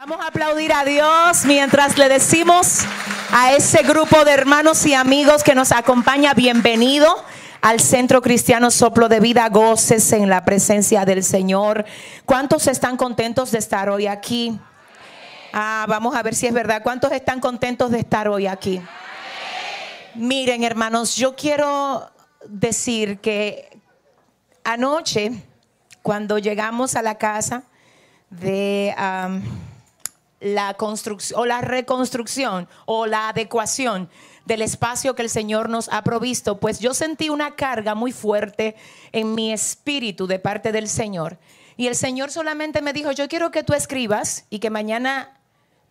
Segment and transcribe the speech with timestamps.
[0.00, 2.84] Vamos a aplaudir a Dios mientras le decimos
[3.32, 7.08] a ese grupo de hermanos y amigos que nos acompaña, bienvenido
[7.62, 11.84] al Centro Cristiano Soplo de Vida, goces en la presencia del Señor.
[12.24, 14.56] ¿Cuántos están contentos de estar hoy aquí?
[15.52, 16.84] Ah, vamos a ver si es verdad.
[16.84, 18.80] ¿Cuántos están contentos de estar hoy aquí?
[20.14, 22.08] Miren, hermanos, yo quiero
[22.46, 23.80] decir que
[24.62, 25.42] anoche,
[26.02, 27.64] cuando llegamos a la casa
[28.30, 28.94] de
[30.40, 34.08] la construcción o la reconstrucción o la adecuación
[34.44, 38.76] del espacio que el Señor nos ha provisto, pues yo sentí una carga muy fuerte
[39.12, 41.38] en mi espíritu de parte del Señor.
[41.76, 45.38] Y el Señor solamente me dijo, yo quiero que tú escribas y que mañana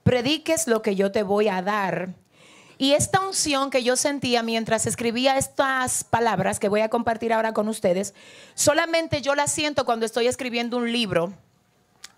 [0.04, 2.09] prediques lo que yo te voy a dar.
[2.80, 7.54] Y esta unción que yo sentía mientras escribía estas palabras que voy a compartir ahora
[7.54, 8.14] con ustedes,
[8.54, 11.34] solamente yo la siento cuando estoy escribiendo un libro.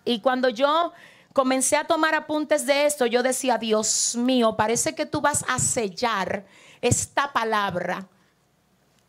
[0.03, 0.93] Y cuando yo
[1.33, 5.59] comencé a tomar apuntes de esto, yo decía, Dios mío, parece que tú vas a
[5.59, 6.45] sellar
[6.81, 8.07] esta palabra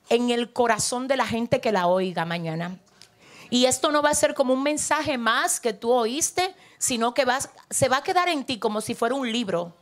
[0.08, 2.78] en el corazón de la gente que la oiga mañana.
[3.48, 7.26] Y esto no va a ser como un mensaje más que tú oíste, sino que
[7.70, 9.74] se va a quedar en ti como si fuera un libro,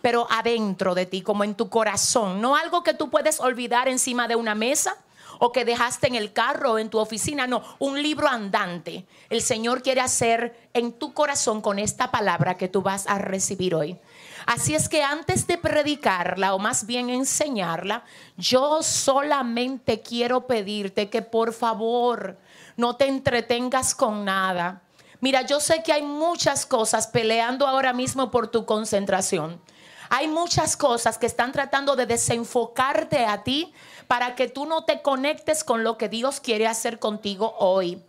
[0.00, 2.40] pero adentro de ti, como en tu corazón.
[2.40, 4.96] No algo que tú puedes olvidar encima de una mesa,
[5.38, 7.46] o que dejaste en el carro o en tu oficina.
[7.46, 9.06] No, un libro andante.
[9.30, 13.74] El Señor quiere hacer en tu corazón con esta palabra que tú vas a recibir
[13.74, 13.98] hoy.
[14.46, 18.04] Así es que antes de predicarla o más bien enseñarla,
[18.36, 22.38] yo solamente quiero pedirte que por favor
[22.76, 24.82] no te entretengas con nada.
[25.20, 29.60] Mira, yo sé que hay muchas cosas peleando ahora mismo por tu concentración.
[30.08, 33.72] Hay muchas cosas que están tratando de desenfocarte a ti
[34.06, 38.02] para que tú no te conectes con lo que Dios quiere hacer contigo hoy.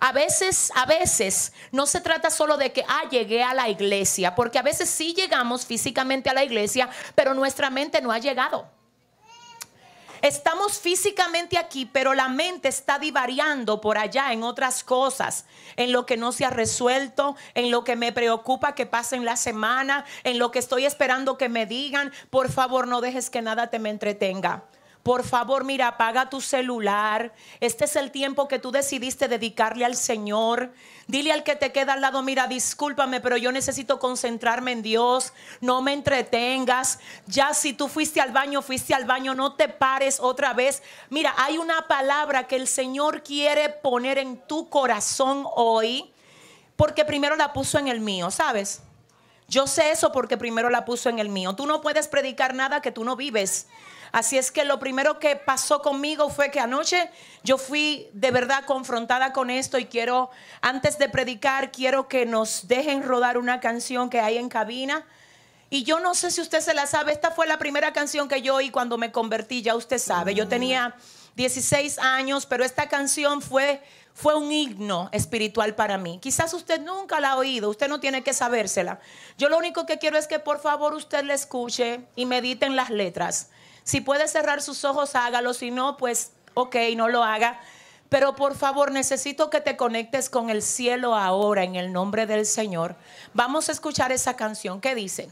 [0.00, 4.34] A veces, a veces no se trata solo de que, ah, llegué a la iglesia,
[4.34, 8.68] porque a veces sí llegamos físicamente a la iglesia, pero nuestra mente no ha llegado.
[10.24, 15.44] Estamos físicamente aquí, pero la mente está divariando por allá en otras cosas,
[15.76, 19.26] en lo que no se ha resuelto, en lo que me preocupa que pase en
[19.26, 22.10] la semana, en lo que estoy esperando que me digan.
[22.30, 24.64] Por favor, no dejes que nada te me entretenga.
[25.04, 27.30] Por favor, mira, apaga tu celular.
[27.60, 30.72] Este es el tiempo que tú decidiste dedicarle al Señor.
[31.08, 35.34] Dile al que te queda al lado, mira, discúlpame, pero yo necesito concentrarme en Dios.
[35.60, 37.00] No me entretengas.
[37.26, 40.82] Ya si tú fuiste al baño, fuiste al baño, no te pares otra vez.
[41.10, 46.10] Mira, hay una palabra que el Señor quiere poner en tu corazón hoy,
[46.76, 48.80] porque primero la puso en el mío, ¿sabes?
[49.48, 51.54] Yo sé eso porque primero la puso en el mío.
[51.54, 53.66] Tú no puedes predicar nada que tú no vives.
[54.14, 57.10] Así es que lo primero que pasó conmigo fue que anoche
[57.42, 60.30] yo fui de verdad confrontada con esto y quiero,
[60.60, 65.04] antes de predicar, quiero que nos dejen rodar una canción que hay en cabina.
[65.68, 68.40] Y yo no sé si usted se la sabe, esta fue la primera canción que
[68.40, 70.94] yo oí cuando me convertí, ya usted sabe, yo tenía
[71.34, 73.82] 16 años, pero esta canción fue,
[74.12, 76.20] fue un himno espiritual para mí.
[76.22, 79.00] Quizás usted nunca la ha oído, usted no tiene que sabérsela.
[79.38, 82.76] Yo lo único que quiero es que por favor usted la escuche y medite en
[82.76, 83.48] las letras.
[83.84, 85.54] Si puede cerrar sus ojos, hágalo.
[85.54, 87.60] Si no, pues ok, no lo haga.
[88.08, 92.46] Pero por favor, necesito que te conectes con el cielo ahora en el nombre del
[92.46, 92.96] Señor.
[93.32, 94.80] Vamos a escuchar esa canción.
[94.80, 95.28] ¿Qué dice?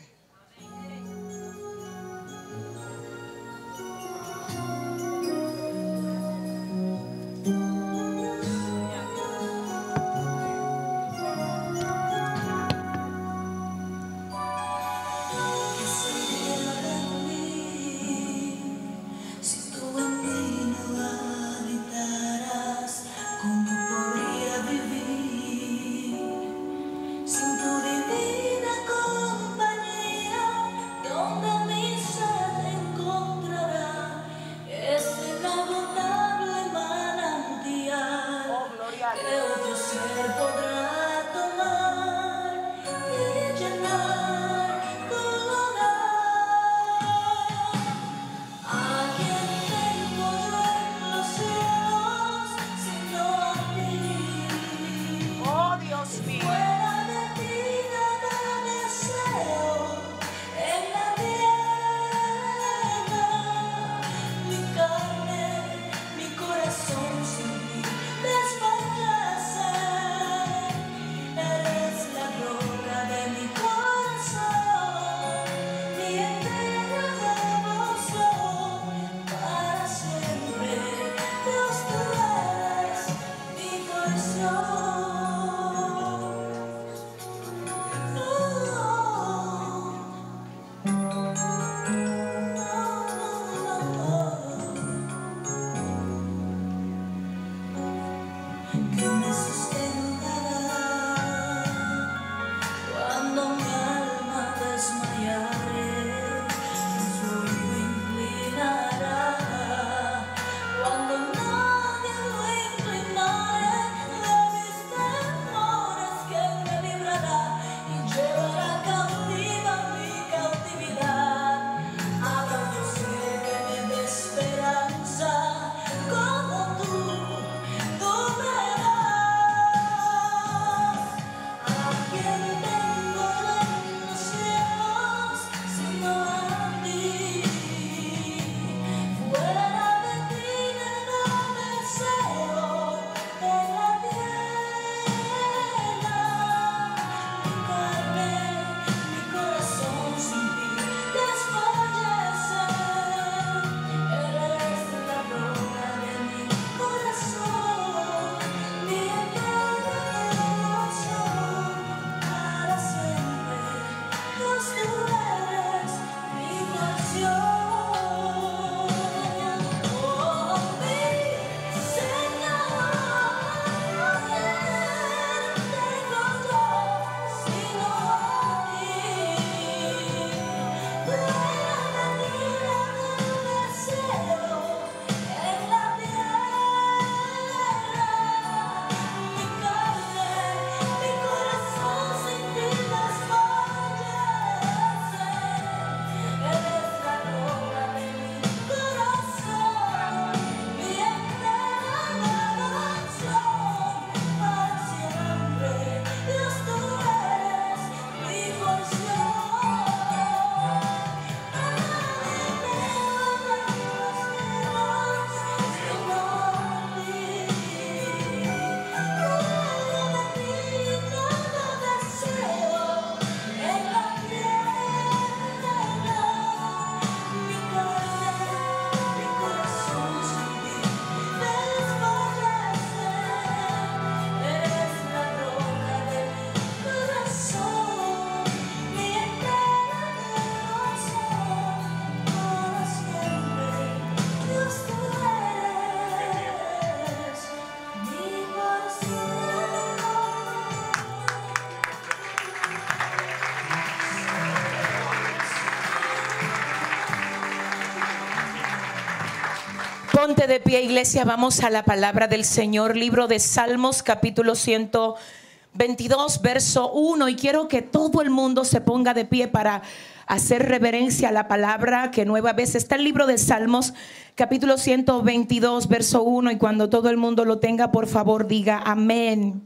[260.22, 261.24] Ponte de pie, iglesia.
[261.24, 262.96] Vamos a la palabra del Señor.
[262.96, 267.28] Libro de Salmos, capítulo 122, verso 1.
[267.28, 269.82] Y quiero que todo el mundo se ponga de pie para
[270.28, 273.94] hacer reverencia a la palabra que nueva vez está el libro de Salmos,
[274.36, 276.52] capítulo 122, verso 1.
[276.52, 279.64] Y cuando todo el mundo lo tenga, por favor, diga amén.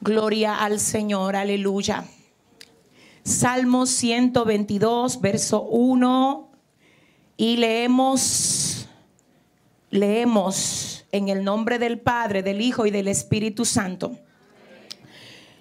[0.00, 2.04] Gloria al Señor, aleluya.
[3.24, 6.50] Salmos 122, verso 1.
[7.36, 8.81] Y leemos
[9.92, 14.18] leemos en el nombre del Padre, del Hijo y del Espíritu Santo.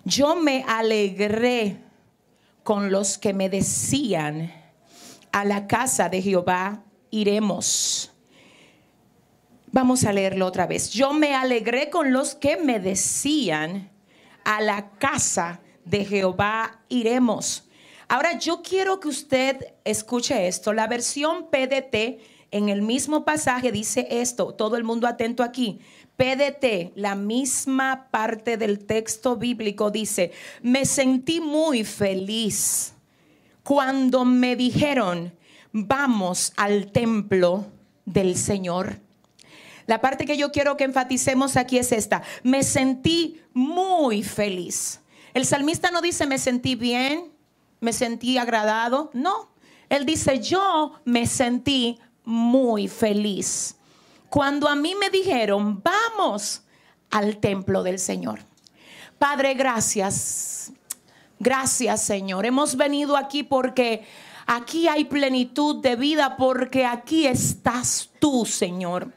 [0.05, 1.77] Yo me alegré
[2.63, 4.53] con los que me decían,
[5.31, 8.11] a la casa de Jehová iremos.
[9.67, 10.91] Vamos a leerlo otra vez.
[10.91, 13.91] Yo me alegré con los que me decían,
[14.45, 17.69] a la casa de Jehová iremos.
[18.07, 20.73] Ahora yo quiero que usted escuche esto.
[20.73, 25.79] La versión PDT en el mismo pasaje dice esto, todo el mundo atento aquí.
[26.17, 30.31] PDT, la misma parte del texto bíblico dice,
[30.61, 32.93] me sentí muy feliz
[33.63, 35.33] cuando me dijeron,
[35.71, 37.65] vamos al templo
[38.05, 38.99] del Señor.
[39.87, 44.99] La parte que yo quiero que enfaticemos aquí es esta, me sentí muy feliz.
[45.33, 47.31] El salmista no dice, me sentí bien,
[47.79, 49.49] me sentí agradado, no.
[49.89, 53.75] Él dice, yo me sentí muy feliz
[54.31, 56.61] cuando a mí me dijeron, vamos
[57.09, 58.39] al templo del Señor.
[59.19, 60.71] Padre, gracias.
[61.37, 62.45] Gracias, Señor.
[62.45, 64.05] Hemos venido aquí porque
[64.45, 69.11] aquí hay plenitud de vida, porque aquí estás tú, Señor.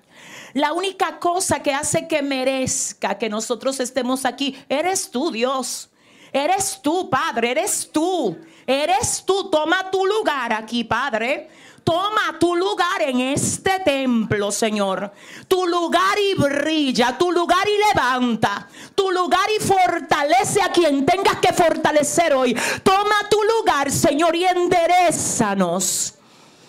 [0.52, 5.90] La única cosa que hace que merezca que nosotros estemos aquí, eres tú, Dios.
[6.32, 8.36] Eres tú, Padre, eres tú.
[8.66, 9.48] Eres tú.
[9.48, 11.48] Toma tu lugar aquí, Padre.
[11.84, 15.12] Toma tu lugar en este templo, Señor.
[15.46, 21.36] Tu lugar y brilla, tu lugar y levanta, tu lugar y fortalece a quien tengas
[21.36, 22.56] que fortalecer hoy.
[22.82, 26.14] Toma tu lugar, Señor, y enderezanos.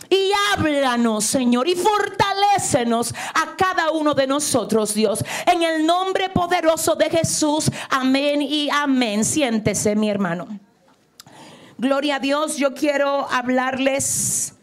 [0.09, 5.23] Y háblanos, Señor, y fortalécenos a cada uno de nosotros, Dios.
[5.45, 7.71] En el nombre poderoso de Jesús.
[7.89, 9.23] Amén y amén.
[9.23, 10.47] Siéntese, mi hermano.
[11.77, 12.57] Gloria a Dios.
[12.57, 14.54] Yo quiero hablarles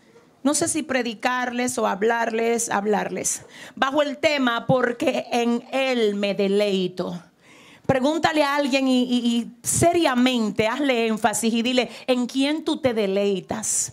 [0.42, 3.42] no sé si predicarles o hablarles, hablarles,
[3.76, 7.22] bajo el tema porque en Él me deleito.
[7.87, 13.92] Pregúntale a alguien y, seriamente hazle énfasis y dile, ¿en quién tú te deleitas?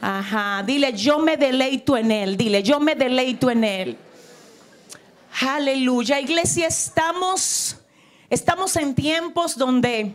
[0.00, 3.98] Ajá, dile, yo me deleito en Él, dile, yo me deleito en Él.
[5.40, 7.76] Aleluya, iglesia, estamos,
[8.30, 10.14] estamos en tiempos donde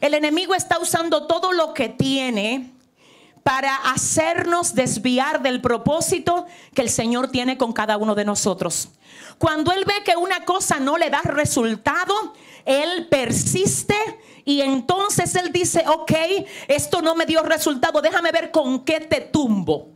[0.00, 2.73] el enemigo está usando todo lo que tiene
[3.44, 8.88] para hacernos desviar del propósito que el Señor tiene con cada uno de nosotros.
[9.38, 12.32] Cuando Él ve que una cosa no le da resultado,
[12.64, 13.94] Él persiste
[14.46, 16.12] y entonces Él dice, ok,
[16.68, 19.90] esto no me dio resultado, déjame ver con qué te tumbo.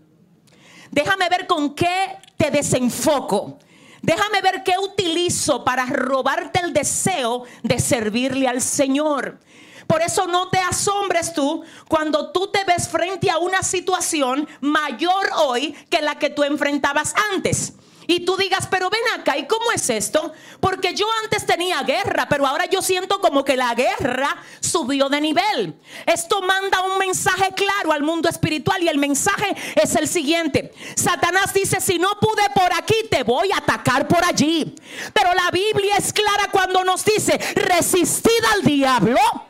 [0.90, 3.59] Déjame ver con qué te desenfoco.
[4.02, 9.40] Déjame ver qué utilizo para robarte el deseo de servirle al Señor.
[9.88, 15.30] Por eso no te asombres tú cuando tú te ves frente a una situación mayor
[15.35, 17.73] hoy que la que tú enfrentabas antes.
[18.07, 20.33] Y tú digas, pero ven acá, ¿y cómo es esto?
[20.61, 25.21] Porque yo antes tenía guerra, pero ahora yo siento como que la guerra subió de
[25.21, 25.78] nivel.
[26.07, 30.73] Esto manda un mensaje claro al mundo espiritual y el mensaje es el siguiente.
[30.97, 34.75] Satanás dice, si no pude por aquí, te voy a atacar por allí.
[35.14, 39.48] Pero la Biblia es clara cuando nos dice, resistid al diablo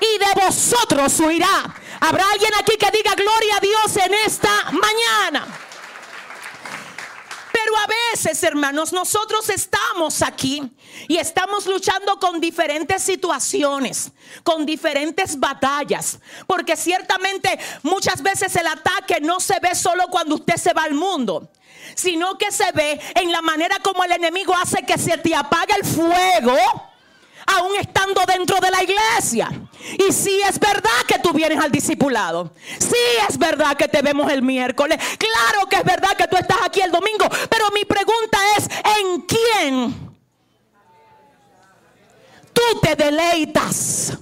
[0.00, 1.74] y de vosotros huirá.
[2.00, 5.46] Habrá alguien aquí que diga gloria a Dios en esta mañana.
[7.52, 10.62] Pero a veces, hermanos, nosotros estamos aquí
[11.08, 16.20] y estamos luchando con diferentes situaciones, con diferentes batallas.
[16.46, 20.94] Porque ciertamente muchas veces el ataque no se ve solo cuando usted se va al
[20.94, 21.50] mundo,
[21.94, 25.74] sino que se ve en la manera como el enemigo hace que se te apague
[25.74, 26.56] el fuego
[27.56, 29.50] aún estando dentro de la iglesia.
[29.98, 32.52] Y si es verdad que tú vienes al discipulado.
[32.78, 32.96] Si
[33.28, 34.98] es verdad que te vemos el miércoles.
[35.18, 37.28] Claro que es verdad que tú estás aquí el domingo.
[37.48, 40.16] Pero mi pregunta es, ¿en quién
[42.52, 44.12] tú te deleitas?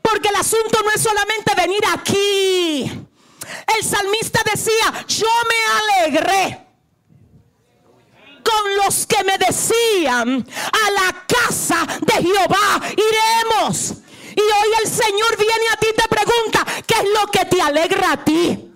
[0.00, 3.06] Porque el asunto no es solamente venir aquí.
[3.76, 6.63] El salmista decía, yo me alegré
[8.44, 13.94] con los que me decían, a la casa de Jehová iremos.
[14.36, 17.62] Y hoy el Señor viene a ti y te pregunta, ¿qué es lo que te
[17.62, 18.70] alegra a ti?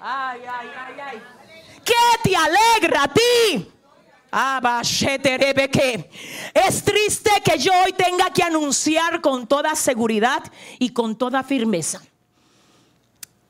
[0.00, 1.22] Ay, ay, ay, ay.
[1.84, 3.72] ¿Qué te alegra a ti?
[6.52, 10.42] Es triste que yo hoy tenga que anunciar con toda seguridad
[10.78, 12.02] y con toda firmeza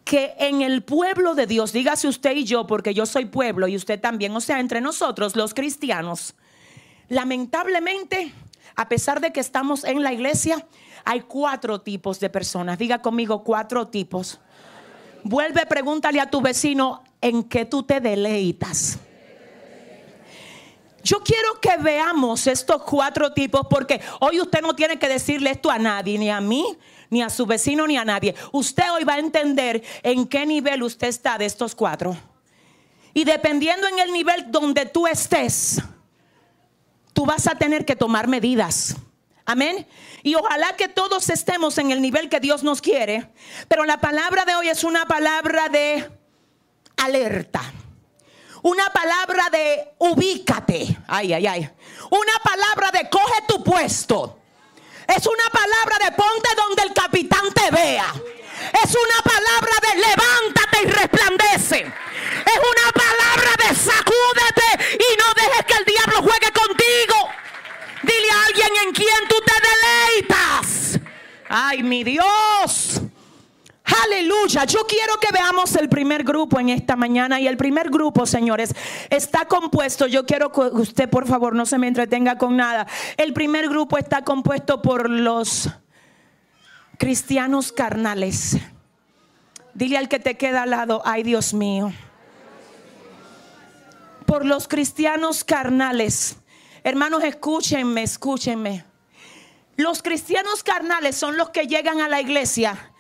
[0.07, 3.75] que en el pueblo de Dios, dígase usted y yo, porque yo soy pueblo y
[3.75, 6.37] usted también, o sea, entre nosotros los cristianos,
[7.09, 8.33] lamentablemente,
[8.77, 10.65] a pesar de que estamos en la iglesia,
[11.05, 12.79] hay cuatro tipos de personas.
[12.79, 14.39] Diga conmigo, cuatro tipos.
[15.25, 19.01] Vuelve, pregúntale a tu vecino en qué tú te deleitas.
[21.03, 25.69] Yo quiero que veamos estos cuatro tipos porque hoy usted no tiene que decirle esto
[25.69, 26.65] a nadie, ni a mí,
[27.11, 28.35] ni a su vecino, ni a nadie.
[28.53, 32.17] Usted hoy va a entender en qué nivel usted está de estos cuatro.
[33.15, 35.81] Y dependiendo en el nivel donde tú estés,
[37.13, 38.95] tú vas a tener que tomar medidas.
[39.47, 39.87] Amén.
[40.23, 43.31] Y ojalá que todos estemos en el nivel que Dios nos quiere.
[43.69, 46.11] Pero la palabra de hoy es una palabra de
[46.97, 47.63] alerta.
[48.63, 50.99] Una palabra de ubícate.
[51.07, 51.71] Ay, ay, ay.
[52.11, 54.41] Una palabra de coge tu puesto.
[55.09, 58.13] Es una palabra de ponte donde el capitán te vea.
[58.85, 61.81] Es una palabra de levántate y resplandece.
[62.47, 67.31] Es una palabra de sacúdete y no dejes que el diablo juegue contigo.
[68.03, 71.01] Dile a alguien en quien tú te deleitas.
[71.49, 73.01] Ay, mi Dios.
[73.87, 74.65] Aleluya.
[74.65, 77.39] Yo quiero que veamos el primer grupo en esta mañana.
[77.41, 78.75] Y el primer grupo, señores,
[79.11, 80.09] está compuesto.
[80.09, 82.87] Yo quiero que usted, por favor, no se me entretenga con nada.
[83.17, 85.71] El primer grupo está compuesto por los
[86.99, 88.57] cristianos carnales.
[89.75, 91.93] Dile al que te queda al lado, ay Dios mío.
[94.25, 96.39] Por los cristianos carnales.
[96.83, 98.85] Hermanos, escúchenme, escúchenme.
[99.77, 102.93] Los cristianos carnales son los que llegan a la iglesia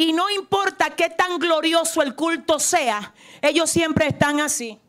[0.00, 4.80] y no importa qué tan glorioso el culto sea, ellos siempre están así.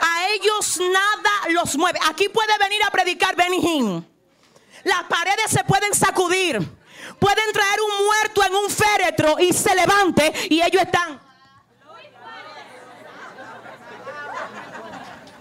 [0.00, 1.98] A ellos nada los mueve.
[2.08, 4.02] Aquí puede venir a predicar Benihim.
[4.84, 6.66] Las paredes se pueden sacudir.
[7.18, 11.20] Pueden traer un muerto en un féretro y se levante y ellos están.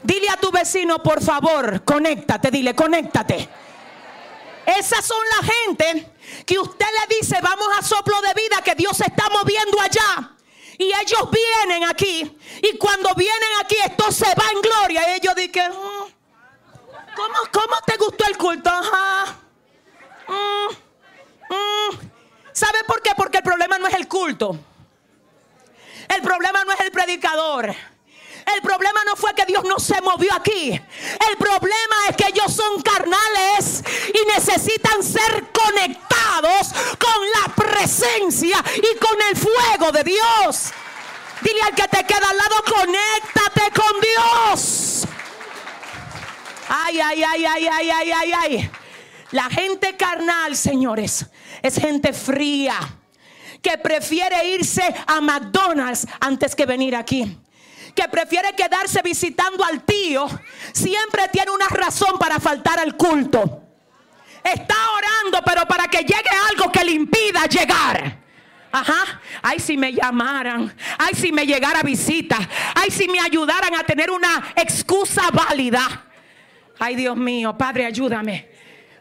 [0.03, 3.49] Dile a tu vecino, por favor, conéctate, dile, conéctate.
[4.65, 6.11] Esas son la gente
[6.45, 10.31] que usted le dice, vamos a soplo de vida, que Dios se está moviendo allá.
[10.77, 12.37] Y ellos vienen aquí.
[12.61, 15.09] Y cuando vienen aquí, esto se va en gloria.
[15.09, 18.69] Y ellos dicen, mm, ¿cómo, ¿cómo, te gustó el culto?
[18.69, 19.37] Ajá.
[20.27, 22.11] Mm, mm".
[22.51, 23.11] ¿Sabe por qué?
[23.15, 24.57] Porque el problema no es el culto.
[26.07, 27.75] El problema no es el predicador.
[28.53, 30.71] El problema no fue que Dios no se movió aquí.
[30.71, 33.83] El problema es que ellos son carnales
[34.13, 36.67] y necesitan ser conectados
[36.99, 40.71] con la presencia y con el fuego de Dios.
[41.41, 45.07] Dile al que te queda al lado, conéctate con Dios.
[46.69, 48.71] Ay, ay, ay, ay, ay, ay, ay, ay.
[49.31, 51.25] La gente carnal, señores,
[51.61, 52.77] es gente fría
[53.61, 57.39] que prefiere irse a McDonald's antes que venir aquí
[57.95, 60.27] que prefiere quedarse visitando al tío,
[60.73, 63.63] siempre tiene una razón para faltar al culto.
[64.43, 68.19] Está orando, pero para que llegue algo que le impida llegar.
[68.71, 69.21] Ajá.
[69.41, 70.75] Ay, si me llamaran.
[70.97, 72.37] Ay, si me llegara visita.
[72.75, 76.05] Ay, si me ayudaran a tener una excusa válida.
[76.77, 78.49] Ay, Dios mío, Padre, ayúdame.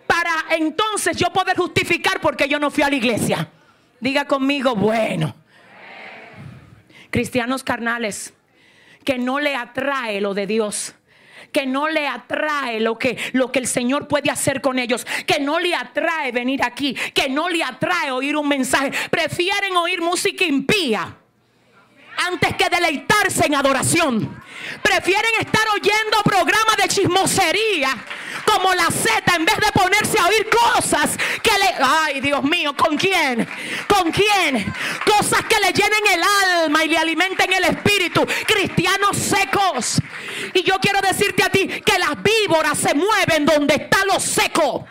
[0.06, 3.50] Para entonces yo poder justificar porque yo no fui a la iglesia.
[3.98, 5.34] Diga conmigo, bueno.
[7.10, 8.32] Cristianos carnales
[9.04, 10.94] que no le atrae lo de Dios
[11.54, 15.38] que no le atrae lo que, lo que el Señor puede hacer con ellos, que
[15.38, 20.44] no le atrae venir aquí, que no le atrae oír un mensaje, prefieren oír música
[20.44, 21.16] impía
[22.16, 24.42] antes que deleitarse en adoración.
[24.82, 28.04] Prefieren estar oyendo programas de chismosería
[28.44, 31.74] como la Z en vez de ponerse a oír cosas que le...
[31.80, 33.46] Ay, Dios mío, ¿con quién?
[33.88, 34.72] ¿Con quién?
[35.04, 36.22] Cosas que le llenen el
[36.62, 38.26] alma y le alimenten el espíritu.
[38.46, 40.00] Cristianos secos.
[40.52, 44.86] Y yo quiero decirte a ti que las víboras se mueven donde está lo seco.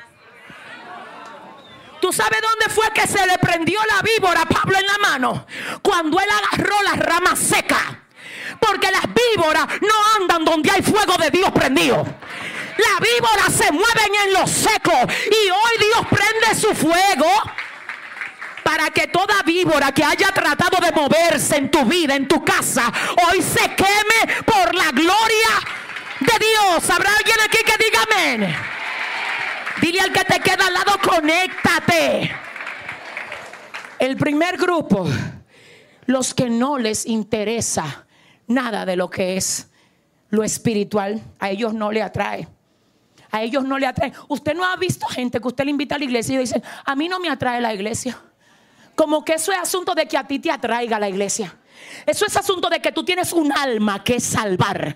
[2.01, 5.45] ¿Tú sabes dónde fue que se le prendió la víbora a Pablo en la mano?
[5.81, 7.81] Cuando él agarró las ramas secas.
[8.59, 12.05] Porque las víboras no andan donde hay fuego de Dios prendido.
[12.77, 14.93] Las víboras se mueven en lo seco.
[15.25, 17.29] Y hoy Dios prende su fuego
[18.63, 22.91] para que toda víbora que haya tratado de moverse en tu vida, en tu casa,
[23.27, 25.49] hoy se queme por la gloria
[26.19, 26.89] de Dios.
[26.89, 28.55] ¿Habrá alguien aquí que diga amén?
[29.81, 32.33] Dile al que te queda al lado, conéctate.
[33.99, 35.07] El primer grupo
[36.05, 38.05] los que no les interesa
[38.47, 39.69] nada de lo que es
[40.29, 42.47] lo espiritual, a ellos no le atrae.
[43.33, 44.13] A ellos no le atrae.
[44.27, 46.95] Usted no ha visto gente que usted le invita a la iglesia y dice, a
[46.95, 48.15] mí no me atrae la iglesia.
[48.93, 51.57] Como que eso es asunto de que a ti te atraiga la iglesia.
[52.05, 54.95] Eso es asunto de que tú tienes un alma que salvar.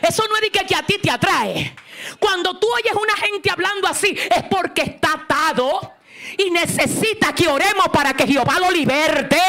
[0.00, 1.74] Eso no es de que, que a ti te atrae.
[2.20, 5.94] Cuando tú oyes una gente hablando así, es porque está atado
[6.38, 9.40] y necesita que oremos para que Jehová lo liberte.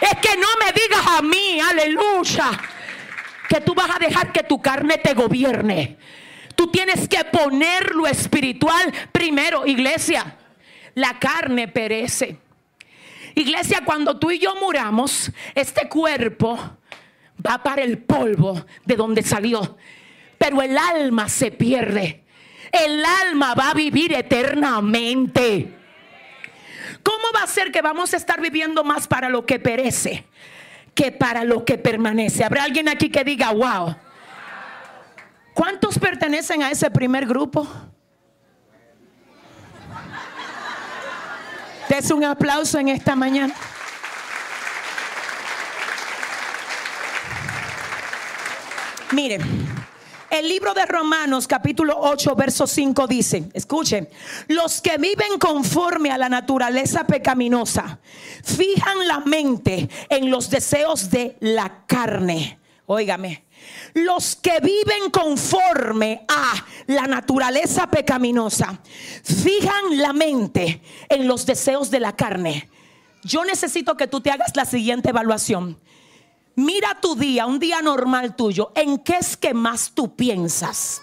[0.00, 2.50] Es que no me digas a mí, aleluya,
[3.48, 5.98] que tú vas a dejar que tu carne te gobierne.
[6.54, 10.36] Tú tienes que poner lo espiritual primero, iglesia.
[10.94, 12.38] La carne perece.
[13.34, 16.58] Iglesia, cuando tú y yo muramos, este cuerpo
[17.44, 19.76] va para el polvo de donde salió.
[20.38, 22.22] Pero el alma se pierde.
[22.70, 25.74] El alma va a vivir eternamente.
[27.02, 30.24] ¿Cómo va a ser que vamos a estar viviendo más para lo que perece
[30.94, 32.44] que para lo que permanece?
[32.44, 33.96] ¿Habrá alguien aquí que diga, wow?
[35.54, 37.66] ¿Cuántos pertenecen a ese primer grupo?
[41.88, 43.54] Des un aplauso en esta mañana.
[49.12, 49.42] Miren,
[50.28, 54.08] el libro de Romanos capítulo 8 verso 5 dice, escuchen,
[54.48, 58.00] los que viven conforme a la naturaleza pecaminosa
[58.42, 62.58] fijan la mente en los deseos de la carne.
[62.86, 63.43] Óigame,
[63.94, 68.80] los que viven conforme a la naturaleza pecaminosa
[69.22, 72.68] fijan la mente en los deseos de la carne.
[73.22, 75.78] Yo necesito que tú te hagas la siguiente evaluación.
[76.56, 78.70] Mira tu día, un día normal tuyo.
[78.74, 81.02] ¿En qué es que más tú piensas?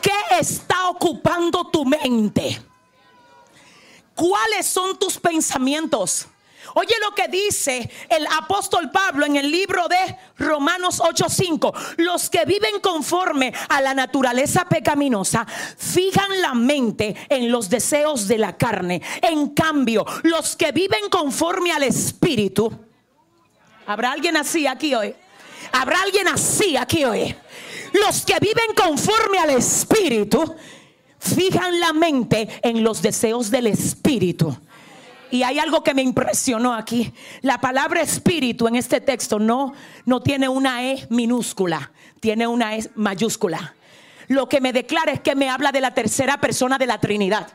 [0.00, 2.60] ¿Qué está ocupando tu mente?
[4.14, 6.28] ¿Cuáles son tus pensamientos?
[6.74, 11.72] Oye lo que dice el apóstol Pablo en el libro de Romanos 8:5.
[11.98, 18.38] Los que viven conforme a la naturaleza pecaminosa fijan la mente en los deseos de
[18.38, 19.02] la carne.
[19.22, 22.72] En cambio, los que viven conforme al Espíritu,
[23.86, 25.14] ¿habrá alguien así aquí hoy?
[25.72, 27.34] ¿Habrá alguien así aquí hoy?
[27.92, 30.54] Los que viven conforme al Espíritu
[31.18, 34.56] fijan la mente en los deseos del Espíritu.
[35.34, 37.12] Y hay algo que me impresionó aquí.
[37.40, 39.72] La palabra espíritu en este texto no,
[40.06, 43.74] no tiene una E minúscula, tiene una E mayúscula.
[44.28, 47.48] Lo que me declara es que me habla de la tercera persona de la Trinidad.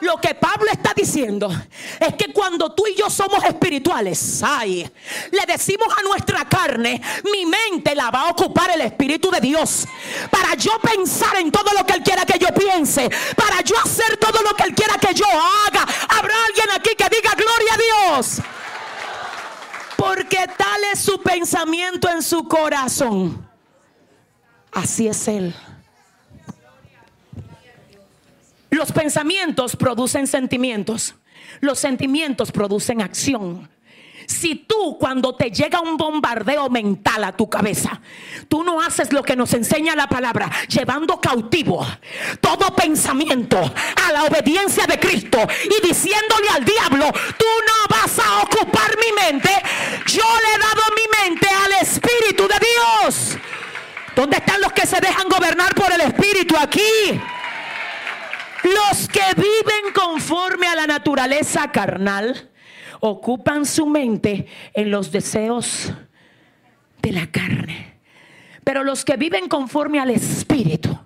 [0.00, 1.50] Lo que Pablo está diciendo
[1.98, 4.90] es que cuando tú y yo somos espirituales, ay,
[5.30, 9.86] le decimos a nuestra carne, mi mente la va a ocupar el Espíritu de Dios.
[10.30, 13.10] Para yo pensar en todo lo que Él quiera que yo piense.
[13.36, 15.86] Para yo hacer todo lo que Él quiera que yo haga.
[16.08, 18.38] Habrá alguien aquí que diga gloria a Dios.
[19.96, 23.46] Porque tal es su pensamiento en su corazón.
[24.72, 25.54] Así es Él.
[28.70, 31.14] Los pensamientos producen sentimientos.
[31.60, 33.68] Los sentimientos producen acción.
[34.30, 38.00] Si tú cuando te llega un bombardeo mental a tu cabeza,
[38.48, 41.84] tú no haces lo que nos enseña la palabra, llevando cautivo
[42.40, 48.42] todo pensamiento a la obediencia de Cristo y diciéndole al diablo, tú no vas a
[48.42, 49.50] ocupar mi mente,
[50.06, 53.36] yo le he dado mi mente al Espíritu de Dios.
[54.14, 57.20] ¿Dónde están los que se dejan gobernar por el Espíritu aquí?
[58.64, 62.50] Los que viven conforme a la naturaleza carnal
[63.00, 65.92] ocupan su mente en los deseos
[67.00, 68.00] de la carne.
[68.62, 70.98] Pero los que viven conforme al Espíritu.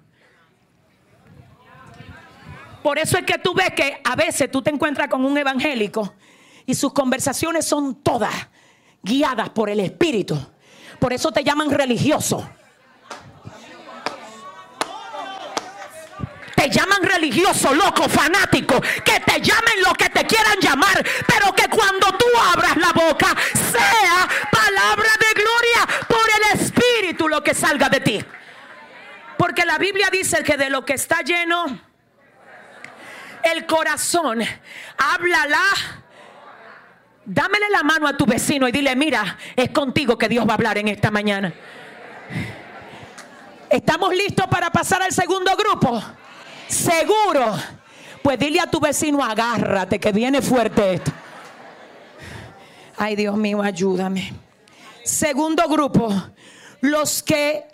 [2.83, 6.15] Por eso es que tú ves que a veces tú te encuentras con un evangélico
[6.67, 8.35] y sus conversaciones son todas
[9.03, 10.39] guiadas por el Espíritu.
[10.99, 12.47] Por eso te llaman religioso.
[16.65, 21.69] Te llaman religioso, loco, fanático, que te llamen lo que te quieran llamar, pero que
[21.69, 27.91] cuando tú abras la boca sea palabra de gloria por el Espíritu lo que salga
[27.91, 28.25] de ti.
[29.37, 31.67] Porque la Biblia dice que de lo que está lleno
[33.43, 34.41] el corazón,
[34.97, 35.61] háblala.
[37.27, 40.55] Dámele la mano a tu vecino y dile, mira, es contigo que Dios va a
[40.55, 41.53] hablar en esta mañana.
[43.69, 46.03] ¿Estamos listos para pasar al segundo grupo?
[46.69, 47.55] Seguro.
[48.23, 51.13] Pues dile a tu vecino, agárrate, que viene fuerte esto.
[52.97, 54.33] Ay, Dios mío, ayúdame.
[55.03, 56.09] Segundo grupo,
[56.81, 57.67] los que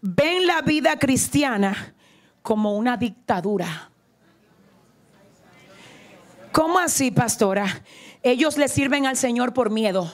[0.00, 1.94] ven la vida cristiana
[2.42, 3.90] como una dictadura.
[6.52, 7.82] ¿Cómo así, pastora?
[8.22, 10.12] Ellos le sirven al Señor por miedo.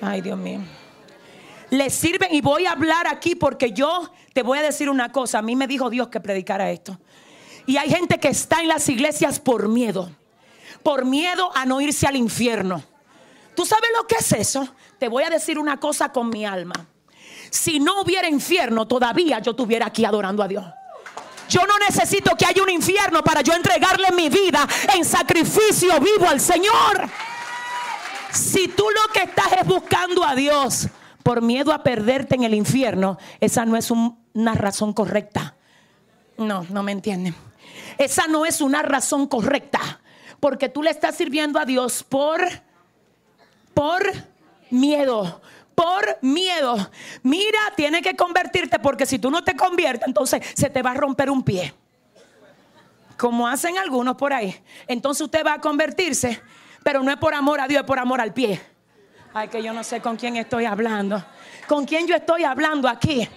[0.00, 0.60] Ay, Dios mío.
[1.70, 5.38] Le sirven y voy a hablar aquí porque yo te voy a decir una cosa.
[5.38, 6.98] A mí me dijo Dios que predicara esto.
[7.66, 10.10] Y hay gente que está en las iglesias por miedo.
[10.82, 12.82] Por miedo a no irse al infierno.
[13.54, 14.74] ¿Tú sabes lo que es eso?
[14.98, 16.74] Te voy a decir una cosa con mi alma.
[17.50, 20.64] Si no hubiera infierno, todavía yo estuviera aquí adorando a Dios.
[21.48, 26.28] Yo no necesito que haya un infierno para yo entregarle mi vida en sacrificio vivo
[26.28, 27.08] al Señor.
[28.32, 30.88] Si tú lo que estás es buscando a Dios
[31.30, 35.54] por miedo a perderte en el infierno, esa no es una razón correcta.
[36.36, 37.36] No, no me entienden.
[37.98, 40.00] Esa no es una razón correcta.
[40.40, 42.40] Porque tú le estás sirviendo a Dios por,
[43.74, 44.02] por
[44.70, 45.40] miedo
[45.76, 46.90] por miedo.
[47.22, 50.94] Mira, tiene que convertirte porque si tú no te conviertes, entonces se te va a
[50.94, 51.72] romper un pie.
[53.16, 54.60] Como hacen algunos por ahí.
[54.88, 56.42] Entonces usted va a convertirse,
[56.82, 58.60] pero no es por amor a Dios, es por amor al pie.
[59.32, 61.24] Ay, que yo no sé con quién estoy hablando.
[61.68, 63.28] ¿Con quién yo estoy hablando aquí?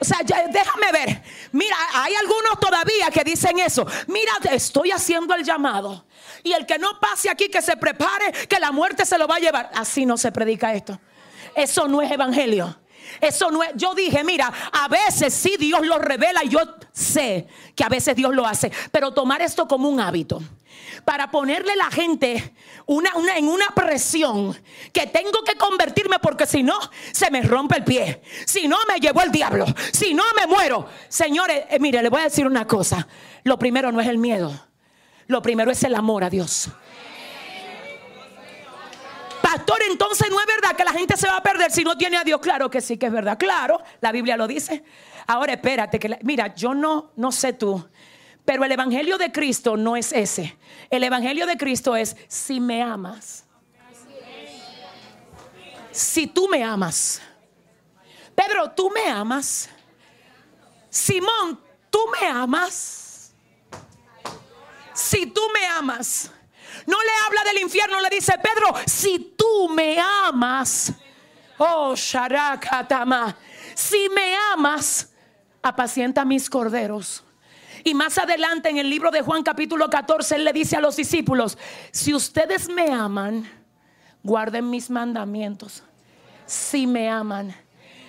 [0.00, 1.22] O sea, déjame ver.
[1.52, 3.86] Mira, hay algunos todavía que dicen eso.
[4.08, 6.06] Mira, estoy haciendo el llamado.
[6.42, 9.36] Y el que no pase aquí, que se prepare, que la muerte se lo va
[9.36, 9.70] a llevar.
[9.74, 10.98] Así no se predica esto.
[11.54, 12.74] Eso no es evangelio.
[13.22, 16.58] Eso no es, yo dije, mira, a veces sí Dios lo revela y yo
[16.92, 20.42] sé que a veces Dios lo hace, pero tomar esto como un hábito
[21.04, 22.52] para ponerle a la gente
[22.86, 24.60] una, en una presión
[24.92, 26.76] que tengo que convertirme porque si no
[27.12, 30.88] se me rompe el pie, si no me llevó el diablo, si no me muero.
[31.08, 33.06] Señores, eh, mire, le voy a decir una cosa,
[33.44, 34.52] lo primero no es el miedo,
[35.28, 36.72] lo primero es el amor a Dios
[39.52, 42.16] pastor, entonces no es verdad que la gente se va a perder si no tiene
[42.16, 42.40] a Dios.
[42.40, 43.38] Claro que sí que es verdad.
[43.38, 44.82] Claro, la Biblia lo dice.
[45.26, 47.86] Ahora espérate, que mira, yo no, no sé tú,
[48.44, 50.56] pero el Evangelio de Cristo no es ese.
[50.90, 53.44] El Evangelio de Cristo es si me amas.
[55.90, 57.20] Si tú me amas.
[58.34, 59.68] Pedro, tú me amas.
[60.88, 61.60] Simón,
[61.90, 63.34] tú me amas.
[64.94, 66.30] Si tú me amas.
[66.86, 70.92] No le habla del infierno, le dice, Pedro, si tú me amas,
[71.58, 73.36] oh Sharakatama,
[73.74, 75.12] si me amas,
[75.62, 77.24] apacienta mis corderos.
[77.84, 80.96] Y más adelante en el libro de Juan capítulo 14, él le dice a los
[80.96, 81.58] discípulos,
[81.90, 83.48] si ustedes me aman,
[84.22, 85.82] guarden mis mandamientos.
[86.46, 87.54] Si me aman,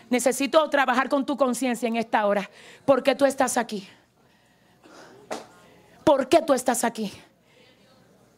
[0.09, 2.49] necesito trabajar con tu conciencia en esta hora.
[2.85, 3.87] ¿Por qué tú estás aquí?
[6.03, 7.11] ¿Por qué tú estás aquí?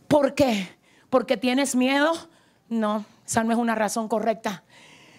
[0.07, 0.75] ¿Por qué?
[1.09, 2.11] ¿Porque tienes miedo?
[2.69, 4.63] No, esa no es una razón correcta.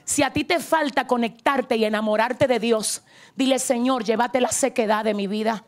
[0.05, 3.03] Si a ti te falta conectarte y enamorarte de Dios,
[3.35, 5.64] dile, Señor, llévate la sequedad de mi vida,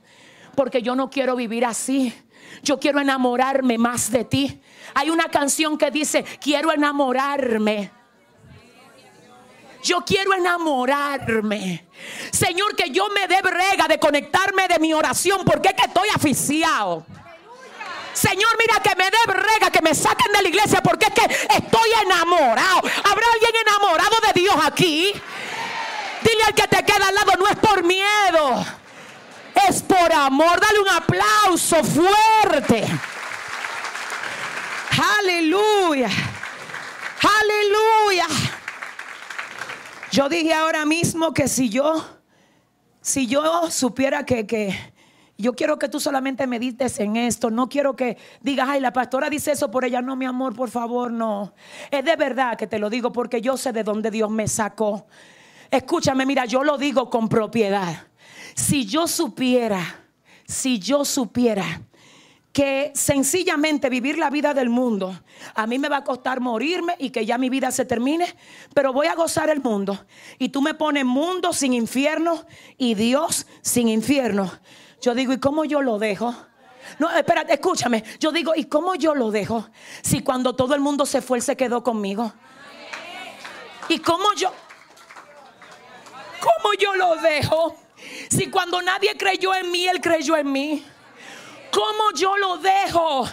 [0.55, 2.15] porque yo no quiero vivir así.
[2.63, 4.61] Yo quiero enamorarme más de ti.
[4.95, 7.91] Hay una canción que dice, quiero enamorarme.
[9.83, 11.87] Yo quiero enamorarme.
[12.33, 16.09] Señor, que yo me dé brega de conectarme de mi oración, porque es que estoy
[16.15, 17.07] aficiado.
[18.19, 21.55] Señor, mira que me dé brega, que me saquen de la iglesia porque es que
[21.55, 22.79] estoy enamorado.
[23.05, 25.13] ¿Habrá alguien enamorado de Dios aquí?
[26.23, 28.67] Dile al que te queda al lado, no es por miedo,
[29.69, 30.61] es por amor.
[30.61, 32.89] Dale un aplauso fuerte.
[35.21, 36.11] Aleluya.
[37.41, 38.27] Aleluya.
[40.11, 42.05] Yo dije ahora mismo que si yo,
[43.01, 44.93] si yo supiera que, que
[45.41, 47.49] yo quiero que tú solamente medites en esto.
[47.51, 50.03] No quiero que digas, ay, la pastora dice eso por ella.
[50.03, 51.55] No, mi amor, por favor, no.
[51.93, 55.07] Es de verdad que te lo digo porque yo sé de dónde Dios me sacó.
[55.71, 58.09] Escúchame, mira, yo lo digo con propiedad.
[58.57, 60.01] Si yo supiera,
[60.45, 61.83] si yo supiera
[62.53, 65.17] que sencillamente vivir la vida del mundo
[65.55, 68.27] a mí me va a costar morirme y que ya mi vida se termine,
[68.75, 70.05] pero voy a gozar el mundo.
[70.41, 72.45] Y tú me pones mundo sin infierno
[72.77, 74.51] y Dios sin infierno.
[75.01, 76.35] Yo digo, ¿y cómo yo lo dejo?
[76.99, 78.03] No, espérate, escúchame.
[78.19, 79.69] Yo digo, ¿y cómo yo lo dejo?
[80.03, 82.33] Si cuando todo el mundo se fue, él se quedó conmigo.
[83.89, 84.53] ¿Y cómo yo?
[86.41, 87.77] ¿Cómo yo lo dejo?
[88.31, 90.85] Si cuando nadie creyó en mí, él creyó en mí.
[91.71, 93.29] ¿Cómo yo lo dejo?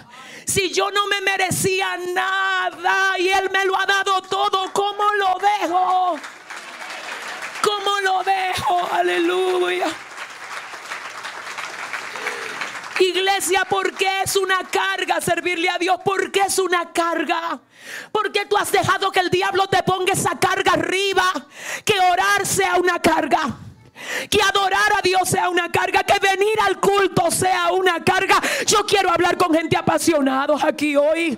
[0.45, 5.37] Si yo no me merecía nada y él me lo ha dado todo, ¿cómo lo
[5.39, 6.19] dejo?
[7.63, 8.87] ¿Cómo lo dejo?
[8.91, 9.87] Aleluya.
[12.99, 15.97] Iglesia, ¿por qué es una carga servirle a Dios?
[16.03, 17.59] ¿Por qué es una carga?
[18.11, 21.23] ¿Por qué tú has dejado que el diablo te ponga esa carga arriba?
[21.83, 23.57] Que orar sea una carga.
[24.29, 26.03] Que adorar a Dios sea una carga.
[26.03, 28.41] Que venir al culto sea una carga.
[28.65, 31.37] Yo quiero hablar con gente apasionados aquí hoy.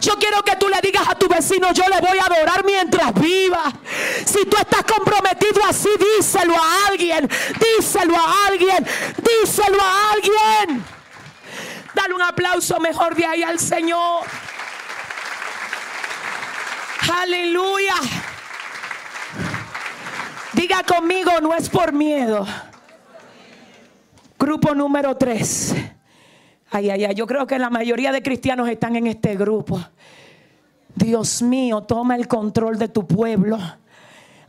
[0.00, 3.14] Yo quiero que tú le digas a tu vecino, yo le voy a adorar mientras
[3.14, 3.72] viva.
[4.24, 7.28] Si tú estás comprometido así, díselo a alguien.
[7.60, 8.86] Díselo a alguien.
[9.18, 10.95] Díselo a alguien.
[11.96, 14.26] Dale un aplauso mejor de ahí al Señor.
[17.22, 17.94] Aleluya.
[20.52, 22.46] Diga conmigo, no es por miedo.
[24.38, 25.74] Grupo número tres.
[26.70, 29.82] Ay, ay, ay, yo creo que la mayoría de cristianos están en este grupo.
[30.94, 33.58] Dios mío, toma el control de tu pueblo.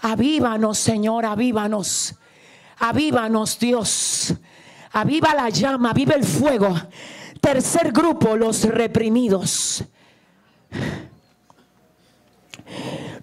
[0.02, 2.14] Avívanos, Señor, avívanos.
[2.80, 4.34] Avívanos, Dios.
[4.92, 6.76] Aviva la llama, aviva el fuego.
[7.48, 9.86] Tercer grupo, los reprimidos.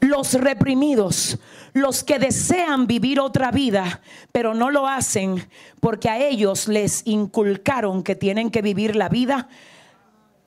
[0.00, 1.38] Los reprimidos,
[1.74, 4.00] los que desean vivir otra vida,
[4.32, 5.46] pero no lo hacen
[5.78, 9.50] porque a ellos les inculcaron que tienen que vivir la vida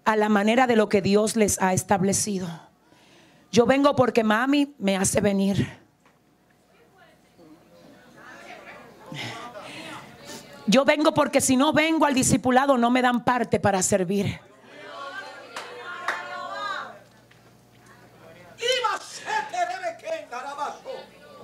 [0.05, 2.47] a la manera de lo que Dios les ha establecido.
[3.51, 5.67] Yo vengo porque mami me hace venir.
[10.67, 14.39] Yo vengo porque si no vengo al discipulado no me dan parte para servir.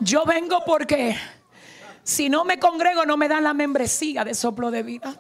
[0.01, 1.15] Yo vengo porque
[2.03, 5.15] si no me congrego no me dan la membresía de soplo de vida.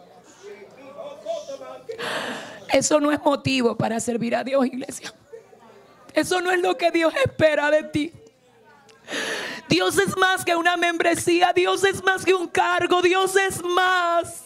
[2.73, 5.13] Eso no es motivo para servir a Dios, iglesia.
[6.13, 8.13] Eso no es lo que Dios espera de ti.
[9.69, 14.43] Dios es más que una membresía, Dios es más que un cargo, Dios es más.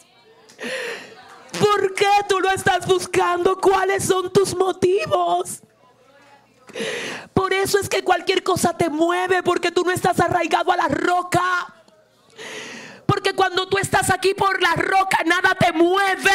[1.60, 3.60] ¿Por qué tú lo estás buscando?
[3.60, 5.62] ¿Cuáles son tus motivos?
[7.34, 10.88] Por eso es que cualquier cosa te mueve, porque tú no estás arraigado a la
[10.88, 11.73] roca.
[13.06, 16.32] Porque cuando tú estás aquí por la roca, nada te mueve.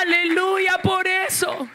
[0.00, 1.68] Aleluya por eso.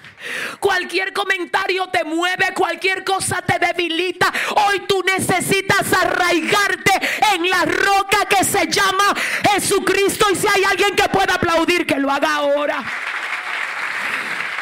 [0.59, 4.31] Cualquier comentario te mueve, cualquier cosa te debilita.
[4.55, 6.91] Hoy tú necesitas arraigarte
[7.33, 9.13] en la roca que se llama
[9.51, 10.25] Jesucristo.
[10.31, 12.83] Y si hay alguien que pueda aplaudir, que lo haga ahora.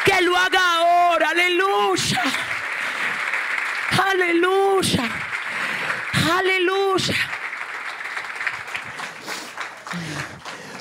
[0.04, 1.30] Que lo haga ahora.
[1.30, 2.22] Aleluya.
[3.98, 5.10] Aleluya.
[6.38, 7.16] Aleluya.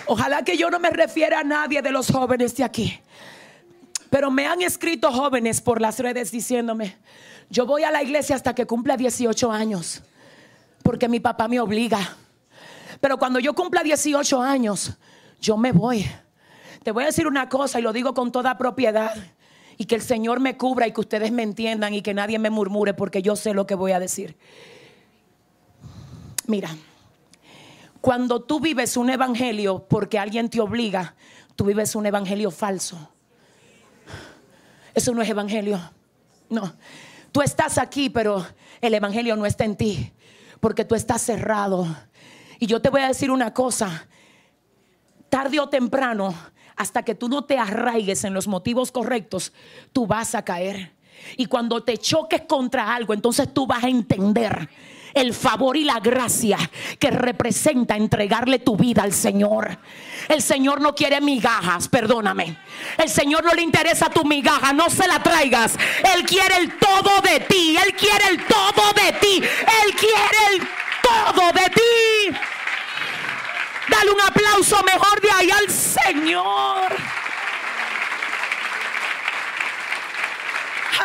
[0.07, 3.01] Ojalá que yo no me refiera a nadie de los jóvenes de aquí.
[4.11, 6.97] Pero me han escrito jóvenes por las redes diciéndome,
[7.51, 10.03] yo voy a la iglesia hasta que cumpla 18 años,
[10.83, 12.17] porque mi papá me obliga.
[13.01, 14.97] Pero cuando yo cumpla 18 años,
[15.41, 16.07] yo me voy.
[16.83, 19.15] Te voy a decir una cosa y lo digo con toda propiedad.
[19.77, 22.51] Y que el Señor me cubra y que ustedes me entiendan y que nadie me
[22.51, 24.37] murmure porque yo sé lo que voy a decir.
[26.47, 26.71] Mira,
[28.05, 31.15] cuando tú vives un evangelio porque alguien te obliga,
[31.57, 32.99] tú vives un evangelio falso.
[34.93, 35.81] Eso no es evangelio.
[36.51, 36.75] No.
[37.33, 38.47] Tú estás aquí, pero
[38.83, 40.13] el evangelio no está en ti.
[40.61, 41.87] Porque tú estás cerrado.
[42.59, 44.07] Y yo te voy a decir una cosa.
[45.31, 46.35] Tarde o temprano,
[46.77, 49.51] hasta que tú no te arraigues en los motivos correctos,
[49.95, 50.93] tú vas a caer.
[51.39, 54.69] Y cuando te choques contra algo, entonces tú vas a entender
[55.15, 56.59] el favor y la gracia
[56.99, 59.79] que representa entregarle tu vida al Señor.
[60.29, 62.59] El Señor no quiere migajas, perdóname.
[62.99, 65.77] El Señor no le interesa tu migaja, no se la traigas.
[66.15, 70.69] Él quiere el todo de ti, Él quiere el todo de ti, Él quiere el
[71.03, 72.37] todo de ti.
[73.89, 76.97] Dale un aplauso mejor de ahí al Señor.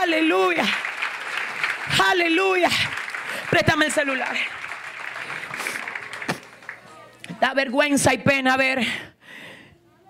[0.02, 0.65] Aleluya.
[2.10, 2.69] Aleluya.
[3.49, 4.35] Préstame el celular.
[7.39, 8.85] Da vergüenza y pena ver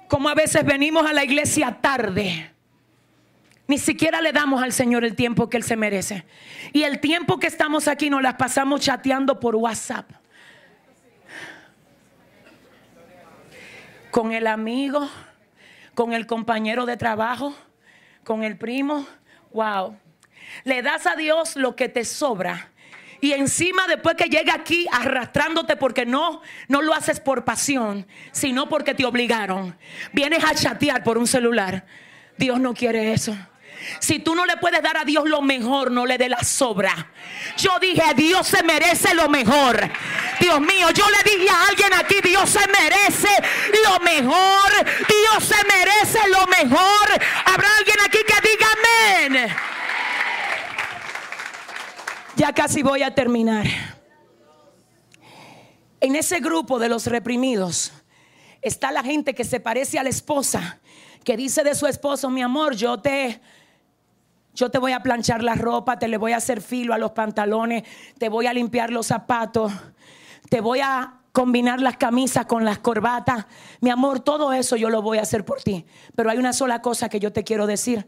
[0.08, 2.52] cómo a veces venimos a la iglesia tarde.
[3.68, 6.26] Ni siquiera le damos al Señor el tiempo que Él se merece.
[6.74, 10.10] Y el tiempo que estamos aquí nos las pasamos chateando por WhatsApp.
[14.12, 15.08] Con el amigo,
[15.94, 17.56] con el compañero de trabajo,
[18.26, 19.08] con el primo.
[19.52, 19.98] Wow.
[20.64, 22.72] Le das a Dios lo que te sobra
[23.22, 28.70] y encima después que llega aquí arrastrándote porque no, no lo haces por pasión, sino
[28.70, 29.78] porque te obligaron.
[30.14, 31.86] Vienes a chatear por un celular.
[32.38, 33.36] Dios no quiere eso.
[34.00, 37.12] Si tú no le puedes dar a Dios lo mejor, no le dé la sobra.
[37.58, 39.80] Yo dije, Dios se merece lo mejor.
[40.40, 43.30] Dios mío, yo le dije a alguien aquí, Dios se merece
[43.86, 44.72] lo mejor.
[45.08, 47.24] Dios se merece lo mejor.
[47.46, 49.56] Habrá alguien aquí que diga amén.
[52.40, 53.68] Ya casi voy a terminar.
[56.00, 57.92] En ese grupo de los reprimidos
[58.62, 60.80] está la gente que se parece a la esposa,
[61.26, 63.42] que dice de su esposo, mi amor, yo te,
[64.56, 67.12] yo te voy a planchar la ropa, te le voy a hacer filo a los
[67.12, 67.84] pantalones,
[68.18, 69.74] te voy a limpiar los zapatos,
[70.50, 73.48] te voy a combinar las camisas con las corbatas.
[73.82, 75.86] Mi amor, todo eso yo lo voy a hacer por ti.
[76.16, 78.08] Pero hay una sola cosa que yo te quiero decir.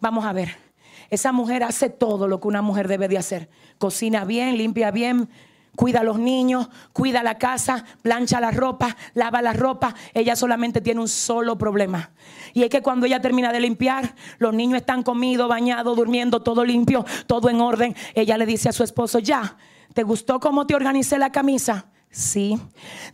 [0.00, 0.65] Vamos a ver.
[1.10, 3.48] Esa mujer hace todo lo que una mujer debe de hacer.
[3.78, 5.28] Cocina bien, limpia bien,
[5.76, 9.94] cuida a los niños, cuida la casa, plancha la ropa, lava la ropa.
[10.14, 12.10] Ella solamente tiene un solo problema.
[12.54, 16.64] Y es que cuando ella termina de limpiar, los niños están comidos, bañados, durmiendo, todo
[16.64, 17.94] limpio, todo en orden.
[18.14, 19.56] Ella le dice a su esposo, ya,
[19.94, 21.86] ¿te gustó cómo te organicé la camisa?
[22.16, 22.58] Sí.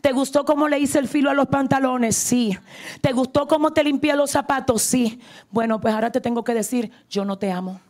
[0.00, 2.14] ¿Te gustó cómo le hice el filo a los pantalones?
[2.14, 2.56] Sí.
[3.00, 4.80] ¿Te gustó cómo te limpié los zapatos?
[4.80, 5.20] Sí.
[5.50, 7.80] Bueno, pues ahora te tengo que decir, yo no te amo.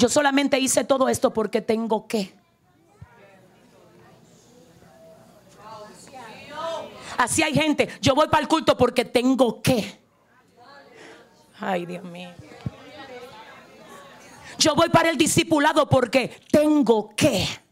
[0.00, 2.34] Yo solamente hice todo esto porque tengo que.
[7.16, 7.88] Así hay gente.
[8.00, 9.96] Yo voy para el culto porque tengo que.
[11.60, 12.30] Ay, Dios mío.
[14.58, 17.63] Yo voy para el discipulado porque tengo que.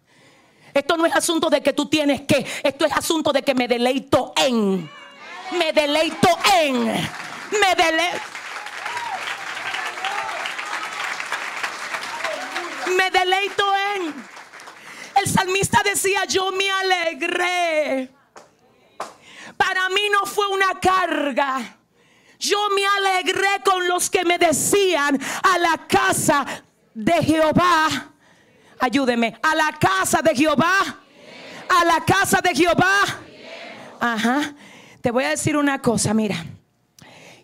[0.74, 2.46] Esto no es asunto de que tú tienes que.
[2.62, 4.90] Esto es asunto de que me deleito en.
[5.58, 6.28] Me deleito
[6.60, 6.84] en.
[6.84, 8.20] Me deleito.
[12.96, 13.64] Me deleito
[13.96, 14.14] en.
[15.16, 18.10] El salmista decía, yo me alegré
[19.56, 21.78] para mí no fue una carga.
[22.38, 26.44] Yo me alegré con los que me decían a la casa
[26.92, 28.11] de Jehová.
[28.82, 30.98] Ayúdeme, a la casa de Jehová.
[31.68, 32.98] A la casa de Jehová.
[34.00, 34.56] Ajá.
[35.00, 36.44] Te voy a decir una cosa, mira.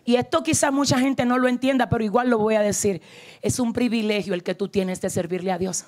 [0.03, 3.01] Y esto quizá mucha gente no lo entienda, pero igual lo voy a decir.
[3.41, 5.85] Es un privilegio el que tú tienes de servirle a Dios.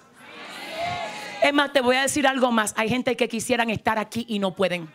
[1.44, 2.74] Es más, te voy a decir algo más.
[2.78, 4.90] Hay gente que quisieran estar aquí y no pueden.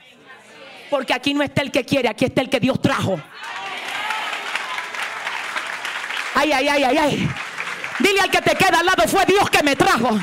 [0.88, 3.20] Porque aquí no está el que quiere, aquí está el que Dios trajo.
[6.34, 7.30] Ay, ay, ay, ay, ay.
[7.98, 10.18] Dile al que te queda al lado, fue Dios que me trajo.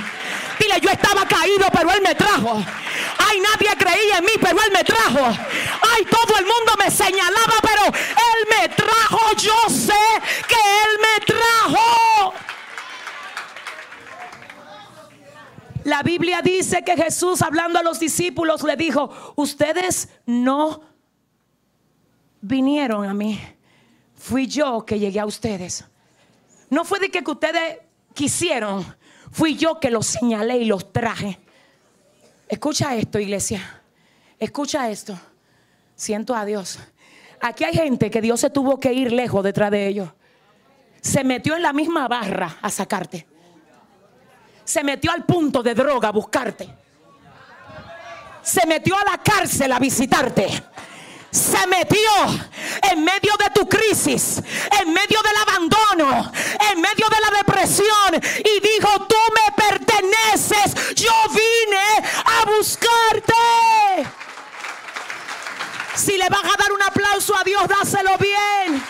[0.60, 2.64] Dile, yo estaba caído, pero Él me trajo.
[3.18, 5.26] Ay, nadie creía en mí, pero Él me trajo.
[5.26, 9.20] Ay, todo el mundo me señalaba, pero Él me trajo.
[9.38, 9.94] Yo sé
[10.48, 12.34] que Él me trajo.
[15.84, 20.82] La Biblia dice que Jesús hablando a los discípulos le dijo, ustedes no
[22.40, 23.40] vinieron a mí,
[24.16, 25.84] fui yo que llegué a ustedes.
[26.70, 27.80] No fue de que ustedes
[28.14, 28.86] quisieron,
[29.34, 31.40] fui yo que los señalé y los traje.
[32.48, 33.82] Escucha esto, iglesia.
[34.40, 35.20] Escucha esto.
[35.96, 36.80] Siento a Dios.
[37.42, 40.10] Aquí hay gente que Dios se tuvo que ir lejos detrás de ellos.
[41.02, 43.28] Se metió en la misma barra a sacarte
[44.64, 46.68] se metió al punto de droga a buscarte.
[48.42, 50.48] Se metió a la cárcel a visitarte.
[51.34, 52.12] Se metió
[52.92, 54.40] en medio de tu crisis,
[54.80, 56.32] en medio del abandono,
[56.72, 63.34] en medio de la depresión y dijo, tú me perteneces, yo vine a buscarte.
[65.96, 68.84] Si le vas a dar un aplauso a Dios, dáselo bien.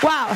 [0.00, 0.28] Wow.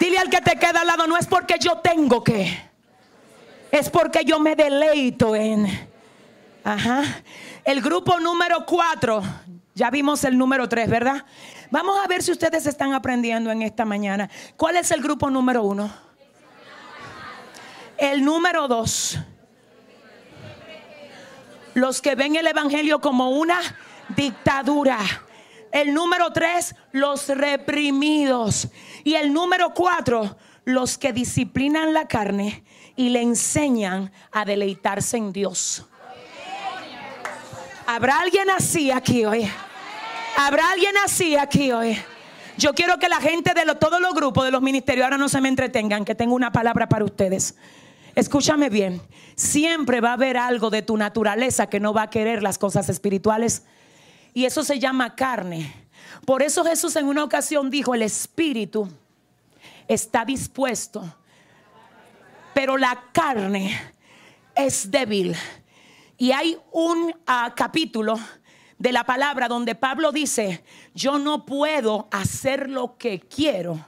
[0.00, 2.73] Dile al que te queda al lado, no es porque yo tengo que,
[3.74, 5.66] es porque yo me deleito en.
[6.62, 7.02] Ajá.
[7.64, 9.22] El grupo número cuatro,
[9.74, 11.24] ya vimos el número tres, ¿verdad?
[11.70, 14.30] Vamos a ver si ustedes están aprendiendo en esta mañana.
[14.56, 15.92] ¿Cuál es el grupo número uno?
[17.98, 19.18] El número dos.
[21.74, 23.58] Los que ven el Evangelio como una
[24.14, 24.98] dictadura.
[25.72, 28.68] El número tres, los reprimidos.
[29.02, 32.62] Y el número cuatro, los que disciplinan la carne
[32.96, 35.84] y le enseñan a deleitarse en Dios.
[37.86, 39.48] ¿Habrá alguien así aquí hoy?
[40.36, 41.98] ¿Habrá alguien así aquí hoy?
[42.56, 45.40] Yo quiero que la gente de todos los grupos de los ministerios ahora no se
[45.40, 47.56] me entretengan, que tengo una palabra para ustedes.
[48.14, 49.02] Escúchame bien,
[49.34, 52.88] siempre va a haber algo de tu naturaleza que no va a querer las cosas
[52.88, 53.64] espirituales
[54.34, 55.72] y eso se llama carne.
[56.24, 58.88] Por eso Jesús en una ocasión dijo, el espíritu
[59.88, 61.04] está dispuesto,
[62.54, 63.78] pero la carne
[64.54, 65.36] es débil.
[66.16, 68.18] Y hay un ah, capítulo
[68.78, 73.78] de la palabra donde Pablo dice, yo no puedo hacer lo que quiero,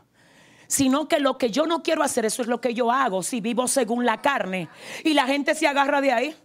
[0.67, 3.41] sino que lo que yo no quiero hacer, eso es lo que yo hago, si
[3.41, 4.69] vivo según la carne.
[5.05, 6.37] Y la gente se agarra de ahí.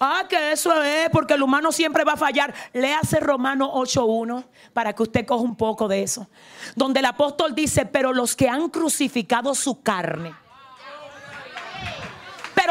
[0.00, 2.54] Ah, que eso es porque el humano siempre va a fallar.
[2.72, 6.28] Léase Romano 8.1 para que usted coja un poco de eso.
[6.76, 10.34] Donde el apóstol dice, pero los que han crucificado su carne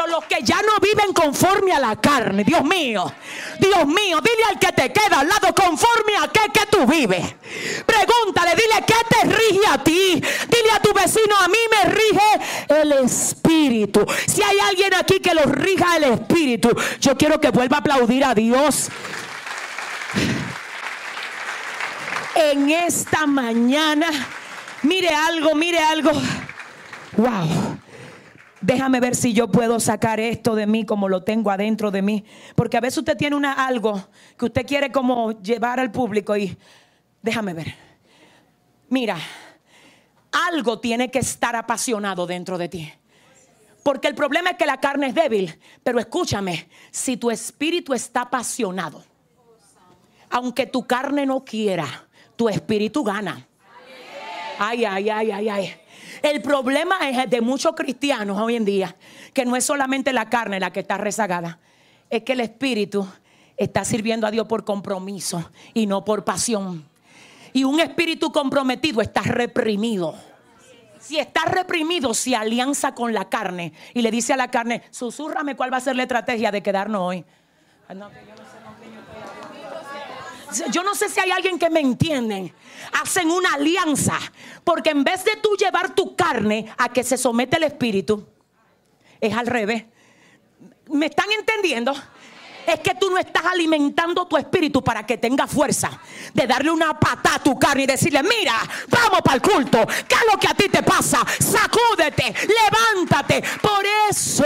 [0.08, 3.12] los que ya no viven conforme a la carne, Dios mío,
[3.58, 7.34] Dios mío, dile al que te queda al lado conforme a qué que tú vives.
[7.86, 10.14] Pregúntale, dile qué te rige a ti.
[10.48, 14.04] Dile a tu vecino, a mí me rige el Espíritu.
[14.26, 18.24] Si hay alguien aquí que lo rija el Espíritu, yo quiero que vuelva a aplaudir
[18.24, 18.88] a Dios.
[22.34, 24.08] En esta mañana,
[24.82, 26.12] mire algo, mire algo.
[27.16, 27.78] Wow.
[28.60, 32.24] Déjame ver si yo puedo sacar esto de mí como lo tengo adentro de mí.
[32.56, 36.56] Porque a veces usted tiene una, algo que usted quiere como llevar al público y
[37.22, 37.74] déjame ver.
[38.88, 39.16] Mira,
[40.32, 42.92] algo tiene que estar apasionado dentro de ti.
[43.82, 45.56] Porque el problema es que la carne es débil.
[45.82, 49.04] Pero escúchame, si tu espíritu está apasionado,
[50.30, 51.86] aunque tu carne no quiera,
[52.34, 53.46] tu espíritu gana.
[54.58, 55.74] Ay, ay, ay, ay, ay.
[56.22, 58.96] El problema es de muchos cristianos hoy en día,
[59.32, 61.58] que no es solamente la carne la que está rezagada,
[62.10, 63.06] es que el espíritu
[63.56, 66.84] está sirviendo a Dios por compromiso y no por pasión.
[67.52, 70.14] Y un espíritu comprometido está reprimido.
[71.00, 75.56] Si está reprimido, se alianza con la carne y le dice a la carne, susurrame
[75.56, 77.24] cuál va a ser la estrategia de quedarnos hoy.
[80.70, 82.52] Yo no sé si hay alguien que me entiende.
[83.00, 84.18] Hacen una alianza.
[84.64, 88.26] Porque en vez de tú llevar tu carne a que se somete el espíritu,
[89.20, 89.84] es al revés.
[90.90, 91.94] ¿Me están entendiendo?
[92.72, 95.98] es que tú no estás alimentando tu espíritu para que tenga fuerza
[96.34, 98.54] de darle una pata a tu carne y decirle, mira,
[98.88, 99.86] vamos para el culto.
[99.86, 101.24] ¿Qué es lo que a ti te pasa?
[101.38, 103.42] Sacúdete, levántate.
[103.62, 104.44] Por eso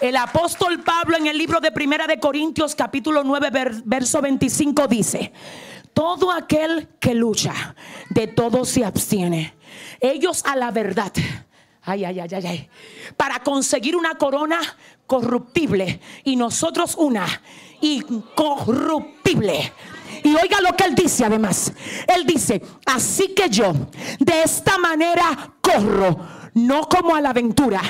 [0.00, 3.48] el apóstol Pablo en el libro de Primera de Corintios capítulo 9
[3.84, 5.32] verso 25 dice,
[5.96, 7.74] todo aquel que lucha,
[8.10, 9.54] de todo se abstiene.
[9.98, 11.10] Ellos a la verdad.
[11.80, 12.70] Ay, ay, ay, ay, ay.
[13.16, 14.60] Para conseguir una corona
[15.06, 17.26] corruptible y nosotros una
[17.80, 19.72] incorruptible.
[20.22, 21.72] Y oiga lo que él dice además.
[22.14, 23.72] Él dice, así que yo
[24.18, 27.80] de esta manera corro, no como a la aventura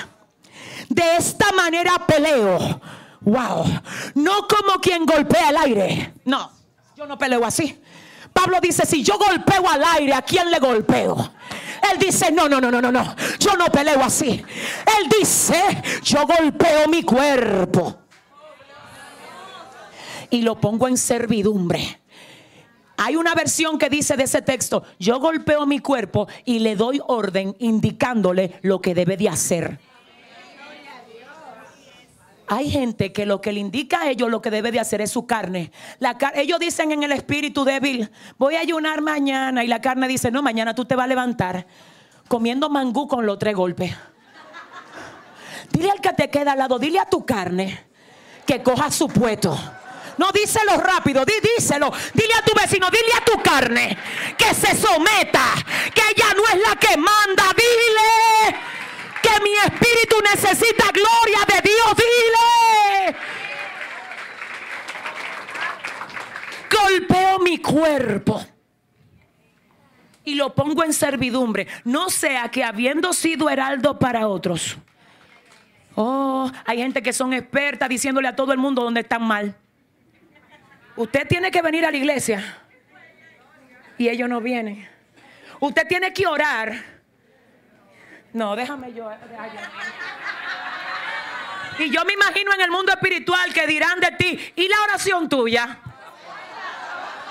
[0.88, 2.80] de esta manera peleo.
[3.22, 3.64] Wow.
[4.14, 6.14] No como quien golpea el aire.
[6.24, 6.52] No,
[6.96, 7.80] yo no peleo así.
[8.36, 11.32] Pablo dice, si yo golpeo al aire, ¿a quién le golpeo?
[11.90, 13.16] Él dice, no, no, no, no, no, no.
[13.38, 14.28] Yo no peleo así.
[14.28, 15.62] Él dice,
[16.02, 17.96] yo golpeo mi cuerpo.
[20.28, 22.02] Y lo pongo en servidumbre.
[22.98, 27.00] Hay una versión que dice de ese texto, yo golpeo mi cuerpo y le doy
[27.06, 29.80] orden indicándole lo que debe de hacer.
[32.48, 35.10] Hay gente que lo que le indica a ellos lo que debe de hacer es
[35.10, 35.72] su carne.
[35.98, 39.64] La ellos dicen en el espíritu débil, voy a ayunar mañana.
[39.64, 41.66] Y la carne dice, no, mañana tú te vas a levantar
[42.28, 43.94] comiendo mangú con los tres golpes.
[45.72, 47.86] Dile al que te queda al lado, dile a tu carne
[48.46, 49.58] que coja su puesto.
[50.18, 51.92] No díselo rápido, díselo.
[52.14, 53.98] Dile a tu vecino, dile a tu carne
[54.38, 55.52] que se someta,
[55.92, 57.44] que ella no es la que manda.
[57.54, 58.58] Dile
[59.26, 61.96] que mi espíritu necesita gloria de Dios.
[61.96, 63.16] Dile.
[66.70, 68.44] Golpeo mi cuerpo
[70.24, 71.66] y lo pongo en servidumbre.
[71.84, 74.76] No sea que habiendo sido heraldo para otros.
[75.94, 79.56] Oh, hay gente que son expertas diciéndole a todo el mundo dónde están mal.
[80.94, 82.58] Usted tiene que venir a la iglesia
[83.96, 84.86] y ellos no vienen.
[85.60, 86.95] Usted tiene que orar
[88.36, 89.10] no, déjame yo.
[91.78, 95.26] Y yo me imagino en el mundo espiritual que dirán de ti, ¿y la oración
[95.26, 95.78] tuya?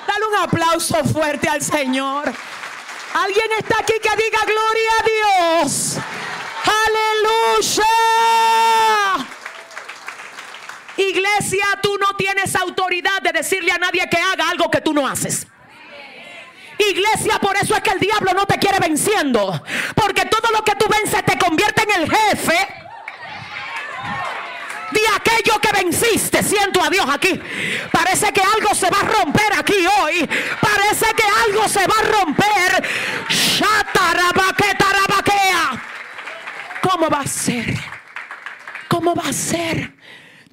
[0.07, 2.33] Dale un aplauso fuerte al Señor.
[3.13, 5.03] Alguien está aquí que diga gloria a
[5.61, 5.97] Dios.
[6.87, 7.85] Aleluya.
[10.97, 15.07] Iglesia, tú no tienes autoridad de decirle a nadie que haga algo que tú no
[15.07, 15.45] haces.
[16.78, 19.61] Iglesia, por eso es que el diablo no te quiere venciendo.
[19.95, 22.67] Porque todo lo que tú vences te convierte en el jefe
[24.91, 26.43] de aquello que venciste.
[26.43, 27.39] Siento a Dios aquí.
[27.91, 30.28] Parece que algo se va a romper aquí hoy.
[30.61, 32.89] Parece que algo se va a romper.
[36.82, 37.76] ¿Cómo va a ser?
[38.88, 39.93] ¿Cómo va a ser?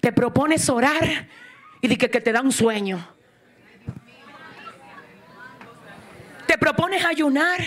[0.01, 1.29] Te propones orar
[1.81, 3.12] y di que, que te da un sueño.
[6.53, 7.61] Te propones ayunar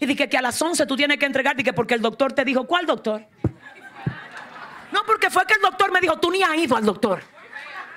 [0.00, 2.46] y dije que a las 11 tú tienes que entregar, que porque el doctor te
[2.46, 3.22] dijo, ¿cuál doctor?
[4.90, 7.22] No, porque fue que el doctor me dijo, tú ni has ido al doctor.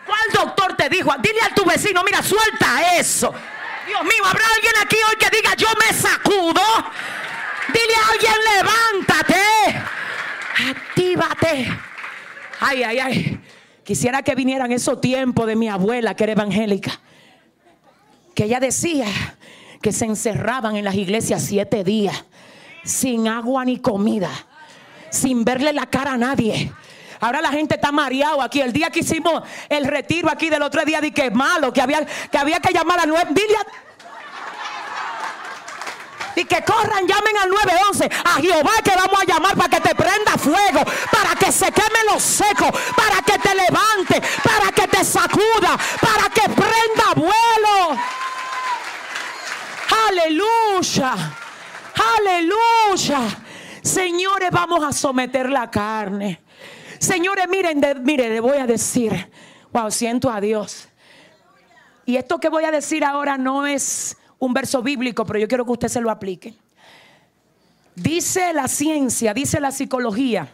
[0.05, 1.09] ¿Cuál doctor te dijo?
[1.19, 3.33] Dile a tu vecino, mira, suelta eso.
[3.87, 6.61] Dios mío, ¿habrá alguien aquí hoy que diga, yo me sacudo?
[7.69, 9.83] Dile a alguien, levántate.
[10.69, 11.79] Actívate.
[12.59, 13.41] Ay, ay, ay.
[13.85, 16.99] Quisiera que vinieran esos tiempos de mi abuela que era evangélica.
[18.35, 19.07] Que ella decía
[19.85, 22.25] que se encerraban en las iglesias siete días
[22.83, 24.31] sin agua ni comida,
[25.11, 26.73] sin verle la cara a nadie.
[27.19, 28.61] Ahora la gente está mareado aquí.
[28.61, 32.03] El día que hicimos el retiro aquí del otro día, di que malo, que había
[32.03, 33.29] que, había que llamar a nueve.
[36.35, 39.93] y que corran, llamen al 911 a Jehová que vamos a llamar para que te
[39.93, 45.05] prenda fuego, para que se queme los secos, para que te levante, para que te
[45.05, 48.01] sacuda, para que prenda vuelo.
[50.09, 51.15] Aleluya.
[52.17, 53.19] Aleluya.
[53.81, 56.41] Señores, vamos a someter la carne.
[56.99, 59.29] Señores, miren, miren, le voy a decir,
[59.71, 60.87] wow, siento a Dios.
[62.05, 65.65] Y esto que voy a decir ahora no es un verso bíblico, pero yo quiero
[65.65, 66.55] que usted se lo aplique.
[67.95, 70.49] Dice la ciencia, dice la psicología,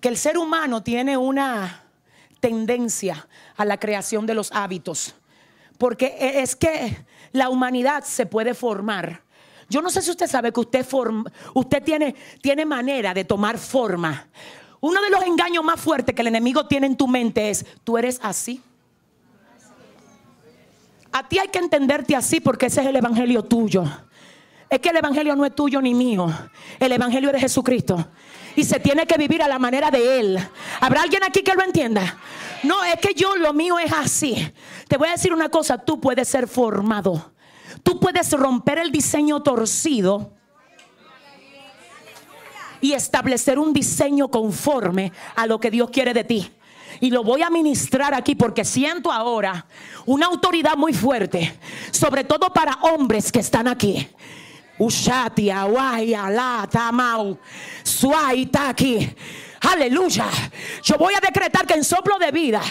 [0.00, 1.84] que el ser humano tiene una
[2.40, 5.14] tendencia a la creación de los hábitos.
[5.80, 9.22] Porque e, es que la humanidad se puede formar.
[9.70, 10.86] Yo no sé si usted sabe que usted,
[11.54, 14.28] usted tiene, tiene manera de tomar forma.
[14.80, 17.96] Uno de los engaños más fuertes que el enemigo tiene en tu mente es, tú
[17.96, 18.60] eres así.
[21.12, 23.84] A ti hay que entenderte así porque ese es el evangelio tuyo.
[24.68, 26.30] Es que el evangelio no es tuyo ni mío.
[26.78, 28.06] El evangelio es de Jesucristo.
[28.54, 30.38] Y se tiene que vivir a la manera de Él.
[30.80, 32.18] ¿Habrá alguien aquí que lo entienda?
[32.62, 34.52] No, es que yo lo mío es así.
[34.88, 37.32] Te voy a decir una cosa, tú puedes ser formado.
[37.82, 40.34] Tú puedes romper el diseño torcido
[42.80, 46.52] y establecer un diseño conforme a lo que Dios quiere de ti.
[47.00, 49.66] Y lo voy a ministrar aquí porque siento ahora
[50.06, 51.58] una autoridad muy fuerte,
[51.90, 54.08] sobre todo para hombres que están aquí.
[54.78, 57.38] Ushatia, la, tamau,
[57.84, 59.14] está aquí.
[59.60, 60.26] Aleluya.
[60.82, 62.62] Yo voy a decretar que en soplo de vida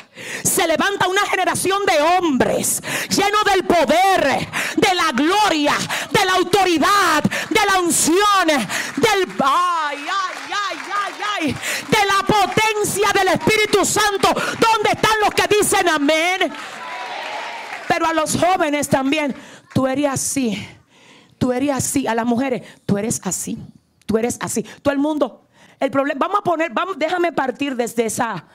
[0.44, 5.76] se levanta una generación de hombres llenos del poder, de la gloria,
[6.12, 11.56] de la autoridad, de la unción, del ay, ay, ay, ay, ay,
[11.88, 14.34] de la potencia del Espíritu Santo.
[14.34, 16.52] ¿Dónde están los que dicen amén?
[17.88, 19.36] Pero a los jóvenes también,
[19.76, 20.68] tú eres así.
[21.38, 22.08] Tú eres así.
[22.08, 23.60] A las mujeres, tú eres así.
[24.08, 24.64] Tú eres así.
[24.82, 25.49] Todo el mundo
[25.80, 28.46] el problema, vamos a poner, vamos, déjame partir desde esa,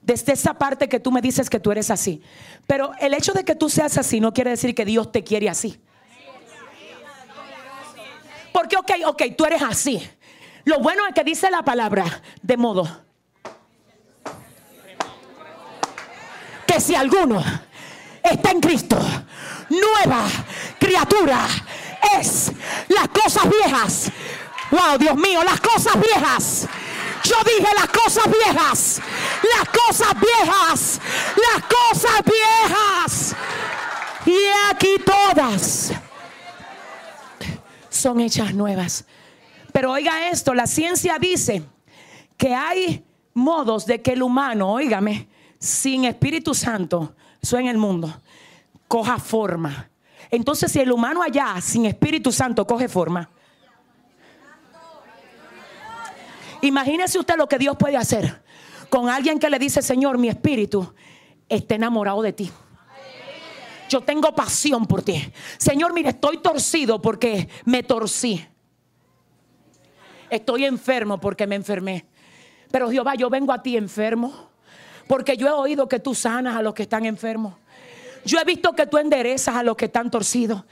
[0.00, 2.22] desde esa parte que tú me dices que tú eres así.
[2.66, 5.48] Pero el hecho de que tú seas así no quiere decir que Dios te quiere
[5.48, 5.80] así.
[8.52, 10.08] Porque, ok, ok, tú eres así.
[10.64, 12.04] Lo bueno es que dice la palabra
[12.42, 13.04] de modo
[16.66, 17.42] que si alguno
[18.22, 18.98] está en Cristo,
[19.68, 20.24] nueva
[20.78, 21.46] criatura
[22.18, 22.52] es
[22.88, 24.12] las cosas viejas
[24.76, 26.68] Wow, Dios mío, las cosas viejas.
[27.24, 29.00] Yo dije las cosas viejas.
[29.56, 31.00] Las cosas viejas.
[31.52, 33.36] Las cosas viejas.
[34.26, 34.36] Y
[34.70, 35.92] aquí todas
[37.88, 39.06] son hechas nuevas.
[39.72, 41.62] Pero oiga esto, la ciencia dice
[42.36, 43.04] que hay
[43.34, 48.20] modos de que el humano, óigame, sin Espíritu Santo, eso en el mundo,
[48.88, 49.90] coja forma.
[50.30, 53.30] Entonces, si el humano allá, sin Espíritu Santo, coge forma,
[56.66, 58.42] Imagínese usted lo que Dios puede hacer
[58.88, 60.92] con alguien que le dice, Señor, mi espíritu
[61.48, 62.50] está enamorado de ti.
[63.88, 65.32] Yo tengo pasión por ti.
[65.58, 68.44] Señor, mire, estoy torcido porque me torcí.
[70.28, 72.04] Estoy enfermo porque me enfermé.
[72.72, 74.50] Pero Jehová, yo vengo a ti enfermo.
[75.06, 77.54] Porque yo he oído que tú sanas a los que están enfermos.
[78.24, 80.64] Yo he visto que tú enderezas a los que están torcidos.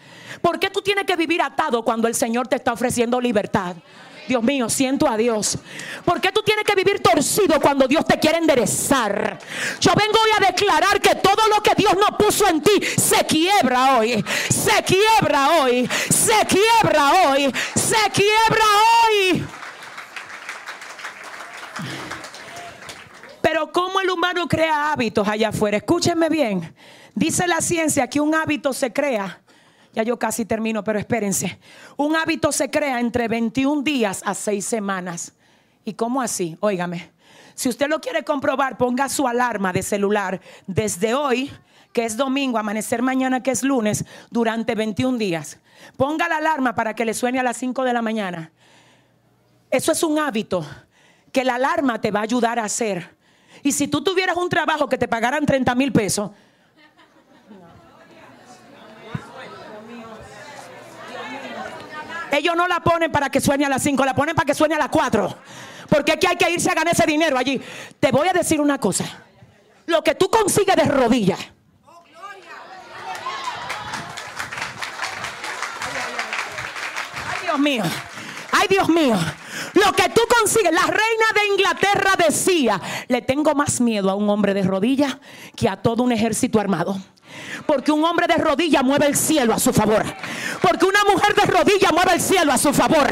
[0.42, 3.76] ¿Por qué tú tienes que vivir atado cuando el Señor te está ofreciendo libertad?
[4.27, 5.59] Dios mío, siento a Dios.
[6.05, 9.39] ¿Por qué tú tienes que vivir torcido cuando Dios te quiere enderezar?
[9.81, 13.25] Yo vengo hoy a declarar que todo lo que Dios no puso en ti se
[13.27, 14.25] quiebra hoy.
[14.49, 15.89] Se quiebra hoy.
[16.09, 17.53] Se quiebra hoy.
[17.75, 18.64] Se quiebra
[19.07, 19.45] hoy.
[23.43, 25.77] Pero ¿cómo el humano crea hábitos allá afuera?
[25.77, 26.75] Escúchenme bien.
[27.14, 29.43] Dice la ciencia que un hábito se crea
[29.95, 31.59] ya yo casi termino, pero espérense.
[31.97, 35.32] Un hábito se crea entre 21 días a 6 semanas.
[35.84, 36.57] ¿Y cómo así?
[36.61, 37.12] Óigame.
[37.55, 41.53] Si usted lo quiere comprobar, ponga su alarma de celular desde hoy,
[41.92, 45.61] que es domingo, amanecer mañana, que es lunes, durante 21 días.
[45.97, 48.51] Ponga la alarma para que le suene a las 5 de la mañana.
[49.70, 50.66] Eso es un hábito
[51.30, 53.14] que la alarma te va a ayudar a hacer.
[53.62, 56.32] Y si tú tuvieras un trabajo que te pagaran 30 mil pesos,
[62.39, 64.74] ellos no la ponen para que sueñe a las 5, la ponen para que sueñe
[64.74, 65.37] a las 4.
[65.89, 67.61] Porque aquí hay que irse a ganar ese dinero allí.
[68.01, 69.05] Te voy a decir una cosa.
[69.87, 71.39] Lo que tú consigues de rodillas.
[77.30, 77.85] Ay, Dios mío.
[78.53, 79.16] Ay, Dios mío.
[79.74, 84.28] Lo que tú consigues, la reina de Inglaterra decía, le tengo más miedo a un
[84.30, 85.18] hombre de rodillas
[85.57, 86.97] que a todo un ejército armado.
[87.66, 90.04] Porque un hombre de rodillas mueve el cielo a su favor.
[90.60, 93.06] Porque una mujer de rodillas mueve el cielo a su favor.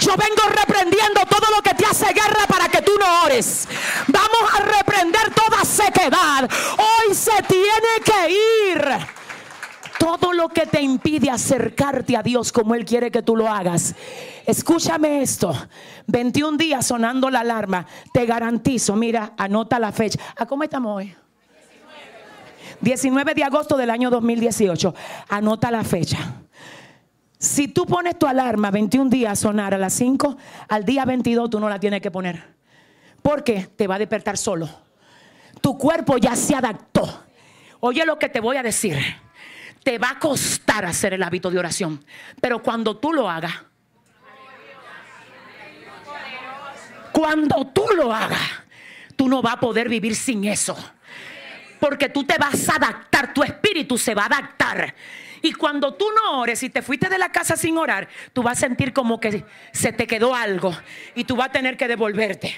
[0.00, 3.68] Yo vengo reprendiendo todo lo que te hace guerra para que tú no ores.
[4.06, 6.48] Vamos a reprender toda sequedad.
[6.78, 8.32] Hoy se tiene que
[8.72, 8.88] ir.
[9.98, 13.94] Todo lo que te impide acercarte a Dios como Él quiere que tú lo hagas.
[14.46, 15.52] Escúchame esto.
[16.06, 17.86] 21 días sonando la alarma.
[18.12, 20.20] Te garantizo, mira, anota la fecha.
[20.36, 21.16] ¿A cómo estamos hoy?
[22.80, 24.94] 19 de agosto del año 2018.
[25.28, 26.42] Anota la fecha.
[27.38, 30.36] Si tú pones tu alarma 21 días a sonar a las 5,
[30.68, 32.54] al día 22 tú no la tienes que poner.
[33.22, 34.68] Porque te va a despertar solo.
[35.60, 37.24] Tu cuerpo ya se adaptó.
[37.80, 38.98] Oye lo que te voy a decir.
[39.82, 42.04] Te va a costar hacer el hábito de oración.
[42.40, 43.52] Pero cuando tú lo hagas,
[47.12, 48.40] cuando tú lo hagas,
[49.14, 50.76] tú no vas a poder vivir sin eso.
[51.80, 54.94] Porque tú te vas a adaptar, tu espíritu se va a adaptar.
[55.42, 58.58] Y cuando tú no ores y te fuiste de la casa sin orar, tú vas
[58.58, 60.76] a sentir como que se te quedó algo
[61.14, 62.56] y tú vas a tener que devolverte.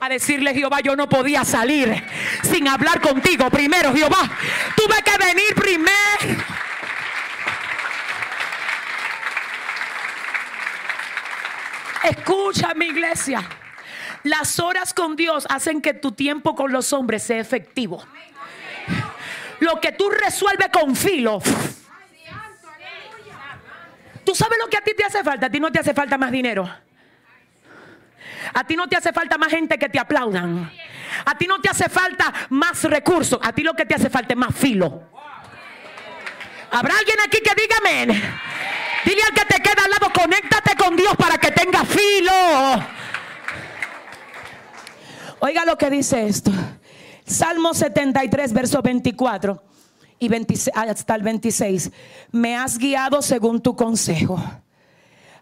[0.00, 2.02] A decirle, Jehová, yo no podía salir
[2.42, 4.30] sin hablar contigo primero, Jehová.
[4.76, 6.44] Tuve que venir primero.
[12.04, 13.42] Escucha mi iglesia.
[14.24, 18.04] Las horas con Dios hacen que tu tiempo con los hombres sea efectivo.
[19.60, 21.40] Lo que tú resuelves con filo.
[24.24, 25.46] ¿Tú sabes lo que a ti te hace falta?
[25.46, 26.68] A ti no te hace falta más dinero.
[28.52, 30.70] A ti no te hace falta más gente que te aplaudan.
[31.24, 33.38] A ti no te hace falta más recursos.
[33.42, 35.02] A ti lo que te hace falta es más filo.
[36.70, 38.22] ¿Habrá alguien aquí que diga amén?
[39.04, 42.32] Dile al que te queda al lado, conéctate con Dios para que tenga filo.
[45.40, 46.50] Oiga lo que dice esto.
[47.24, 49.62] Salmo 73, verso 24
[50.18, 50.30] y
[50.74, 51.90] hasta el 26.
[52.30, 54.42] Me has guiado según tu consejo.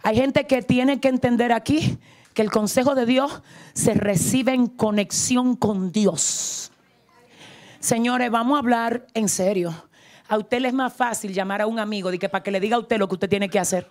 [0.03, 1.99] Hay gente que tiene que entender aquí
[2.35, 3.43] que el consejo de Dios
[3.75, 6.73] se recibe en conexión con Dios.
[7.79, 9.73] Señores, vamos a hablar en serio.
[10.29, 12.61] A usted le es más fácil llamar a un amigo de que para que le
[12.61, 13.91] diga a usted lo que usted tiene que hacer.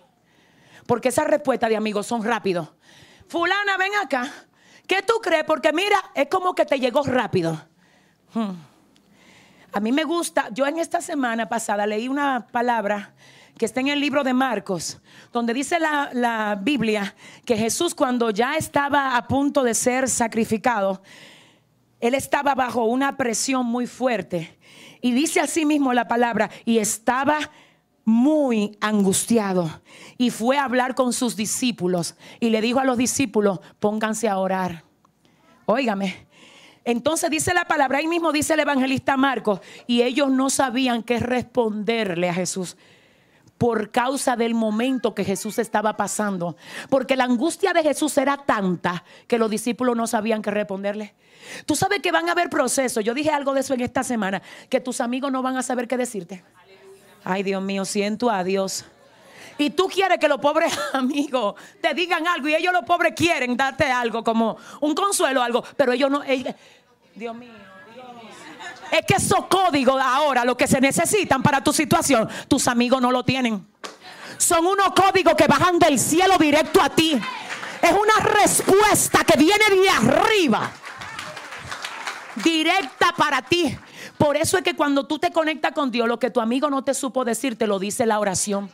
[0.86, 2.68] Porque esas respuestas de amigos son rápidos.
[3.28, 4.30] Fulana, ven acá.
[4.86, 5.44] ¿Qué tú crees?
[5.44, 7.71] Porque mira, es como que te llegó rápido.
[8.34, 8.52] Hmm.
[9.72, 13.14] A mí me gusta, yo en esta semana pasada leí una palabra
[13.56, 15.00] que está en el libro de Marcos,
[15.32, 17.14] donde dice la, la, Biblia
[17.44, 21.02] que Jesús cuando ya estaba a punto de ser sacrificado,
[22.00, 24.58] él estaba bajo una presión muy fuerte.
[25.00, 27.38] Y dice así mismo la palabra, y estaba
[28.04, 29.80] muy angustiado.
[30.18, 34.38] Y fue a hablar con sus discípulos y le dijo a los discípulos, pónganse a
[34.38, 34.84] orar.
[35.66, 36.26] Óigame,
[36.84, 41.18] entonces dice la palabra, ahí mismo dice el evangelista Marcos, y ellos no sabían qué
[41.20, 42.76] responderle a Jesús
[43.62, 46.56] por causa del momento que Jesús estaba pasando.
[46.90, 51.14] Porque la angustia de Jesús era tanta que los discípulos no sabían qué responderle.
[51.64, 53.04] Tú sabes que van a haber procesos.
[53.04, 55.86] Yo dije algo de eso en esta semana, que tus amigos no van a saber
[55.86, 56.42] qué decirte.
[57.22, 58.84] Ay, Dios mío, siento a Dios.
[59.58, 63.56] Y tú quieres que los pobres amigos te digan algo y ellos los pobres quieren
[63.56, 66.22] darte algo como un consuelo, algo, pero ellos no,
[67.14, 67.52] Dios mío.
[68.90, 73.10] Es que esos códigos ahora, lo que se necesitan para tu situación, tus amigos no
[73.10, 73.66] lo tienen.
[74.36, 77.18] Son unos códigos que bajan del cielo directo a ti.
[77.80, 80.70] Es una respuesta que viene de arriba.
[82.44, 83.76] Directa para ti.
[84.18, 86.84] Por eso es que cuando tú te conectas con Dios, lo que tu amigo no
[86.84, 88.70] te supo decir, te lo dice la oración.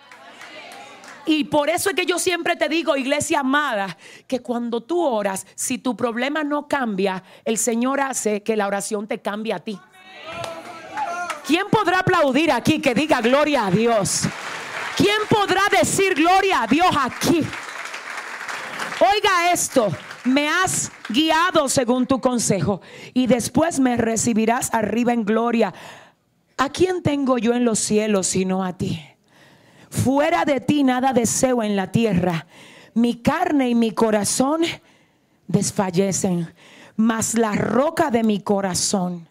[1.27, 3.97] Y por eso es que yo siempre te digo, iglesia amada,
[4.27, 9.07] que cuando tú oras, si tu problema no cambia, el Señor hace que la oración
[9.07, 9.79] te cambie a ti.
[11.47, 14.23] ¿Quién podrá aplaudir aquí que diga gloria a Dios?
[14.97, 17.43] ¿Quién podrá decir gloria a Dios aquí?
[19.01, 19.89] Oiga esto,
[20.25, 22.81] me has guiado según tu consejo
[23.15, 25.73] y después me recibirás arriba en gloria.
[26.57, 29.01] ¿A quién tengo yo en los cielos sino a ti?
[29.91, 32.47] Fuera de ti nada deseo en la tierra.
[32.95, 34.63] Mi carne y mi corazón
[35.47, 36.53] desfallecen,
[36.97, 39.29] mas la roca de mi corazón.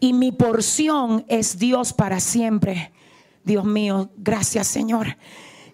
[0.00, 2.92] Y mi porción es Dios para siempre.
[3.44, 5.16] Dios mío, gracias Señor.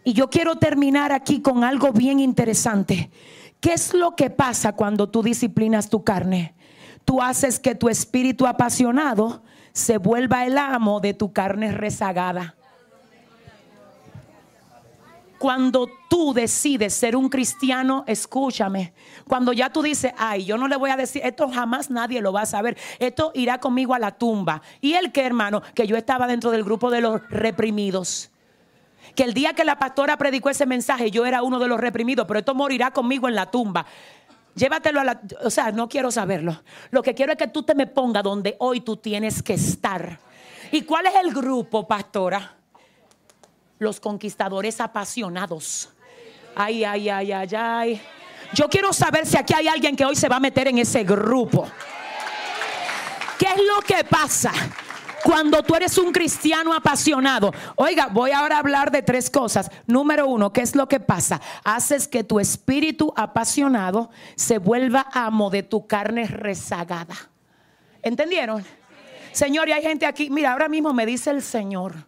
[0.05, 3.11] Y yo quiero terminar aquí con algo bien interesante.
[3.61, 6.55] ¿Qué es lo que pasa cuando tú disciplinas tu carne?
[7.05, 9.43] Tú haces que tu espíritu apasionado
[9.73, 12.57] se vuelva el amo de tu carne rezagada.
[15.39, 18.95] Cuando tú decides ser un cristiano, escúchame.
[19.29, 22.33] Cuando ya tú dices, ay, yo no le voy a decir, esto jamás nadie lo
[22.33, 22.77] va a saber.
[22.99, 24.63] Esto irá conmigo a la tumba.
[24.81, 25.63] ¿Y el que, hermano?
[25.75, 28.31] Que yo estaba dentro del grupo de los reprimidos.
[29.15, 32.27] Que el día que la pastora predicó ese mensaje, yo era uno de los reprimidos,
[32.27, 33.87] pero esto morirá conmigo en la tumba.
[34.55, 35.21] Llévatelo a la...
[35.45, 36.63] O sea, no quiero saberlo.
[36.91, 40.19] Lo que quiero es que tú te me pongas donde hoy tú tienes que estar.
[40.73, 42.57] ¿Y cuál es el grupo, pastora?
[43.79, 45.91] Los conquistadores apasionados.
[46.55, 48.03] Ay, ay, ay, ay, ay.
[48.55, 51.05] Yo quiero saber si aquí hay alguien que hoy se va a meter en ese
[51.05, 51.69] grupo.
[53.39, 54.53] ¿Qué es lo que pasa?
[55.23, 59.71] Cuando tú eres un cristiano apasionado, oiga, voy ahora a hablar de tres cosas.
[59.87, 61.41] Número uno, ¿qué es lo que pasa?
[61.65, 67.17] Haces que tu espíritu apasionado se vuelva amo de tu carne rezagada.
[68.03, 68.65] ¿Entendieron?
[69.33, 72.07] Señor, y hay gente aquí, mira, ahora mismo me dice el Señor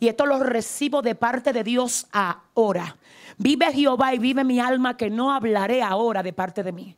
[0.00, 2.96] y esto lo recibo de parte de Dios ahora.
[3.36, 6.96] Vive Jehová y vive mi alma que no hablaré ahora de parte de mí.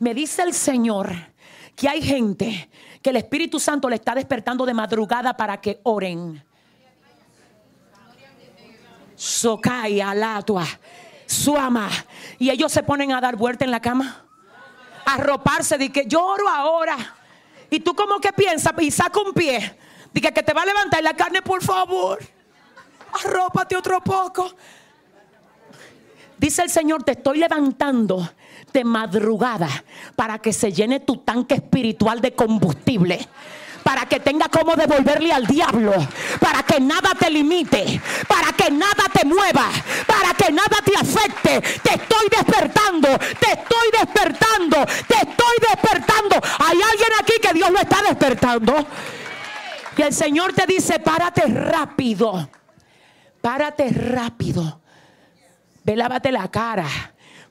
[0.00, 1.14] Me dice el Señor
[1.76, 2.68] que hay gente
[3.00, 6.44] que el Espíritu Santo le está despertando de madrugada para que oren.
[9.14, 10.66] Socay, alatua,
[11.26, 11.88] suama.
[12.40, 14.24] Y ellos se ponen a dar vuelta en la cama.
[15.04, 16.96] A roparse de que yo oro ahora.
[17.70, 19.76] Y tú como que piensas y saca un pie.
[20.12, 22.18] Diga que te va a levantar la carne, por favor.
[23.24, 24.52] Arrópate otro poco.
[26.38, 28.28] Dice el Señor, te estoy levantando
[28.72, 29.68] de madrugada
[30.16, 33.28] para que se llene tu tanque espiritual de combustible
[33.82, 35.92] para que tenga como devolverle al diablo,
[36.40, 39.68] para que nada te limite, para que nada te mueva,
[40.06, 41.60] para que nada te afecte.
[41.80, 43.08] Te estoy despertando,
[43.40, 46.36] te estoy despertando, te estoy despertando.
[46.60, 48.86] Hay alguien aquí que Dios lo está despertando.
[49.96, 52.48] Y el Señor te dice, párate rápido.
[53.40, 54.80] Párate rápido.
[55.84, 56.86] Ve, lávate la cara.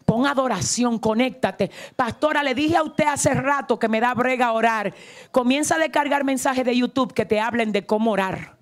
[0.05, 1.69] Pon adoración, conéctate.
[1.95, 4.93] Pastora, le dije a usted hace rato que me da brega orar.
[5.31, 8.55] Comienza a descargar mensajes de YouTube que te hablen de cómo orar.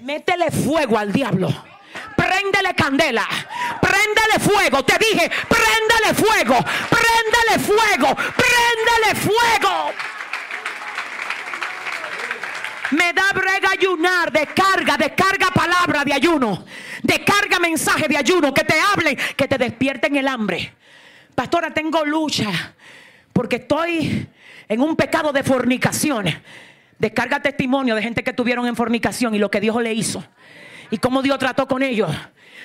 [0.00, 1.48] Métele fuego al diablo.
[2.16, 3.26] Préndele candela.
[3.80, 4.84] Préndele fuego.
[4.84, 6.56] Te dije, préndele fuego.
[6.90, 8.14] Préndele fuego.
[8.14, 9.92] Préndele fuego.
[12.94, 16.64] Me da brega ayunar, descarga, descarga palabra de ayuno,
[17.02, 20.74] descarga mensaje de ayuno, que te hablen, que te despierten el hambre.
[21.34, 22.74] Pastora, tengo lucha
[23.32, 24.28] porque estoy
[24.68, 26.26] en un pecado de fornicación.
[26.98, 30.24] Descarga testimonio de gente que tuvieron en fornicación y lo que Dios le hizo
[30.90, 32.10] y cómo Dios trató con ellos.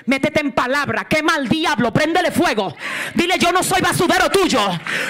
[0.05, 2.75] Métete en palabra, quema al diablo, préndele fuego.
[3.13, 4.59] Dile, yo no soy basudero tuyo,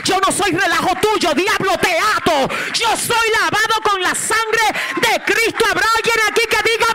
[0.03, 2.53] yo no soy relajo tuyo, diablo te ato.
[2.73, 4.61] Yo soy lavado con la sangre
[4.95, 5.65] de Cristo.
[5.69, 6.85] ¿Habrá alguien aquí que diga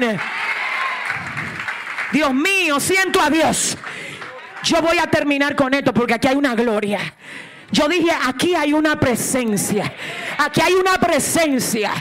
[0.00, 0.20] amén?
[2.12, 3.76] Dios mío, siento a Dios.
[4.64, 7.14] Yo voy a terminar con esto porque aquí hay una gloria.
[7.70, 9.92] Yo dije, aquí hay una presencia.
[10.38, 11.92] Aquí hay una presencia.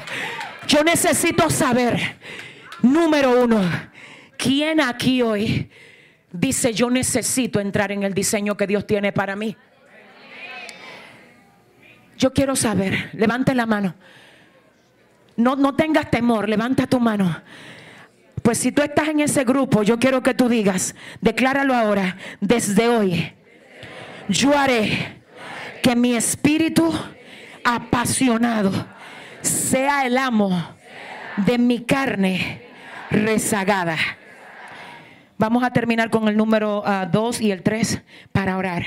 [0.67, 2.17] Yo necesito saber,
[2.81, 3.61] número uno,
[4.37, 5.69] ¿Quién aquí hoy
[6.31, 9.55] dice yo necesito entrar en el diseño que Dios tiene para mí?
[12.17, 13.95] Yo quiero saber, levante la mano.
[15.35, 17.41] No, no tengas temor, levanta tu mano.
[18.41, 22.87] Pues si tú estás en ese grupo, yo quiero que tú digas, decláralo ahora, desde
[22.87, 23.33] hoy,
[24.29, 25.21] yo haré
[25.83, 26.91] que mi espíritu
[27.63, 28.71] apasionado
[29.41, 30.75] sea el amo
[31.37, 32.61] de mi carne
[33.11, 33.97] rezagada.
[35.37, 38.85] Vamos a terminar con el número 2 ah, y el 3 para orar.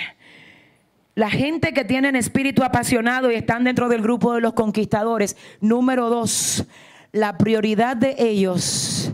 [1.14, 5.36] La gente que tienen espíritu apasionado y están dentro del grupo de los conquistadores.
[5.60, 6.64] Número 2,
[7.12, 9.12] la prioridad de ellos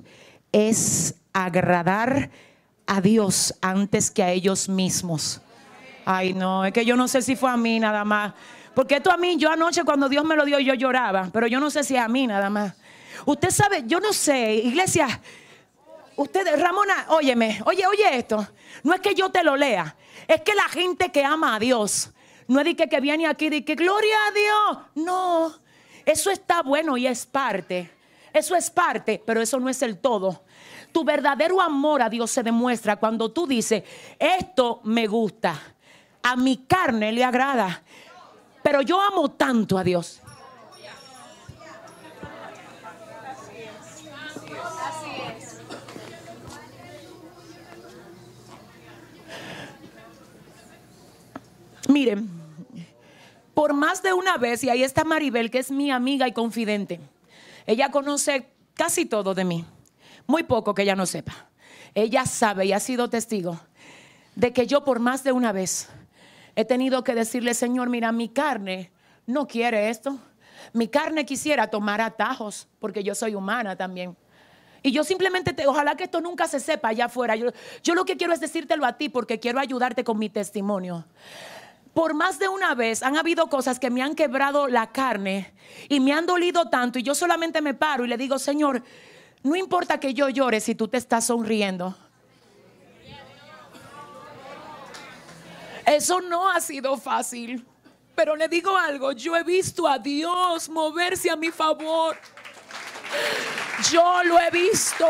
[0.52, 2.30] es agradar
[2.86, 5.42] a Dios antes que a ellos mismos.
[6.06, 8.32] Ay, no, es que yo no sé si fue a mí nada más.
[8.74, 11.60] Porque esto a mí, yo anoche cuando Dios me lo dio, yo lloraba, pero yo
[11.60, 12.74] no sé si a mí nada más.
[13.24, 15.20] Usted sabe, yo no sé, iglesia,
[16.16, 18.46] Ustedes, Ramona, óyeme, oye, oye esto.
[18.82, 19.94] No es que yo te lo lea,
[20.26, 22.10] es que la gente que ama a Dios,
[22.48, 24.84] no es de que, viene aquí y que gloria a Dios.
[24.94, 25.54] No,
[26.04, 27.90] eso está bueno y es parte.
[28.32, 30.44] Eso es parte, pero eso no es el todo.
[30.92, 33.82] Tu verdadero amor a Dios se demuestra cuando tú dices,
[34.18, 35.58] esto me gusta,
[36.22, 37.82] a mi carne le agrada,
[38.62, 40.20] Pero yo amo tanto a Dios.
[51.88, 52.28] Miren,
[53.54, 57.00] por más de una vez, y ahí está Maribel, que es mi amiga y confidente,
[57.66, 59.64] ella conoce casi todo de mí,
[60.26, 61.48] muy poco que ella no sepa.
[61.94, 63.58] Ella sabe y ha sido testigo
[64.34, 65.88] de que yo por más de una vez
[66.54, 68.90] he tenido que decirle, Señor, mira, mi carne
[69.26, 70.18] no quiere esto.
[70.72, 74.16] Mi carne quisiera tomar atajos, porque yo soy humana también.
[74.82, 77.34] Y yo simplemente, te, ojalá que esto nunca se sepa allá afuera.
[77.36, 77.50] Yo,
[77.82, 81.06] yo lo que quiero es decírtelo a ti porque quiero ayudarte con mi testimonio
[81.96, 85.54] por más de una vez han habido cosas que me han quebrado la carne
[85.88, 88.82] y me han dolido tanto y yo solamente me paro y le digo, Señor,
[89.42, 91.96] no importa que yo llore si tú te estás sonriendo.
[95.86, 97.66] Eso no ha sido fácil,
[98.14, 102.14] pero le digo algo, yo he visto a Dios moverse a mi favor.
[103.90, 105.06] Yo lo he visto,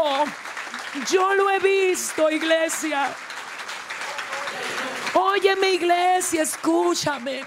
[1.10, 3.12] yo lo he visto, iglesia.
[5.18, 7.40] Óyeme iglesia, escúchame.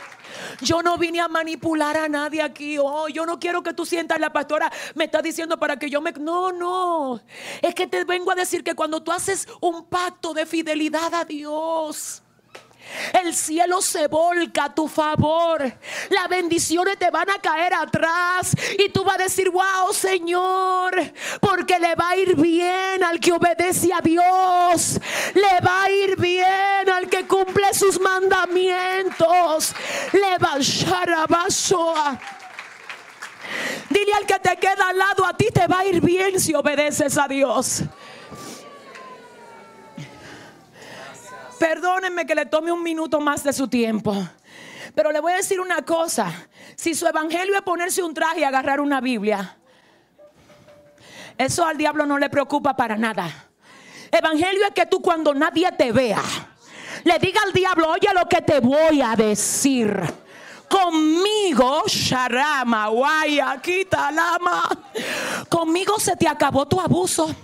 [0.62, 2.78] Yo no vine a manipular a nadie aquí.
[2.80, 6.02] Oh, yo no quiero que tú sientas la pastora me está diciendo para que yo
[6.02, 7.22] me No, no.
[7.62, 11.26] Es que te vengo a decir que cuando tú haces un pacto de fidelidad a
[11.26, 12.24] Dios,
[13.24, 15.62] el cielo se volca a tu favor.
[16.10, 18.56] Las bendiciones te van a caer atrás.
[18.78, 20.92] Y tú vas a decir, wow, Señor,
[21.40, 25.00] porque le va a ir bien al que obedece a Dios.
[25.34, 29.74] Le va a ir bien al que cumple sus mandamientos.
[30.14, 30.60] Le va a
[33.90, 36.54] Dile al que te queda al lado, a ti te va a ir bien si
[36.54, 37.84] obedeces a Dios.
[41.60, 44.16] Perdónenme que le tome un minuto más de su tiempo.
[44.96, 46.32] Pero le voy a decir una cosa.
[46.76, 49.58] Si su evangelio es ponerse un traje y agarrar una Biblia,
[51.38, 53.50] eso al diablo no le preocupa para nada.
[54.12, 56.22] Evangelio es que tú cuando nadie te vea,
[57.04, 60.02] le diga al diablo, oye lo que te voy a decir.
[60.70, 63.60] Conmigo, Sharama, Guaya,
[64.14, 64.70] Lama.
[65.50, 67.36] Conmigo se te acabó tu abuso.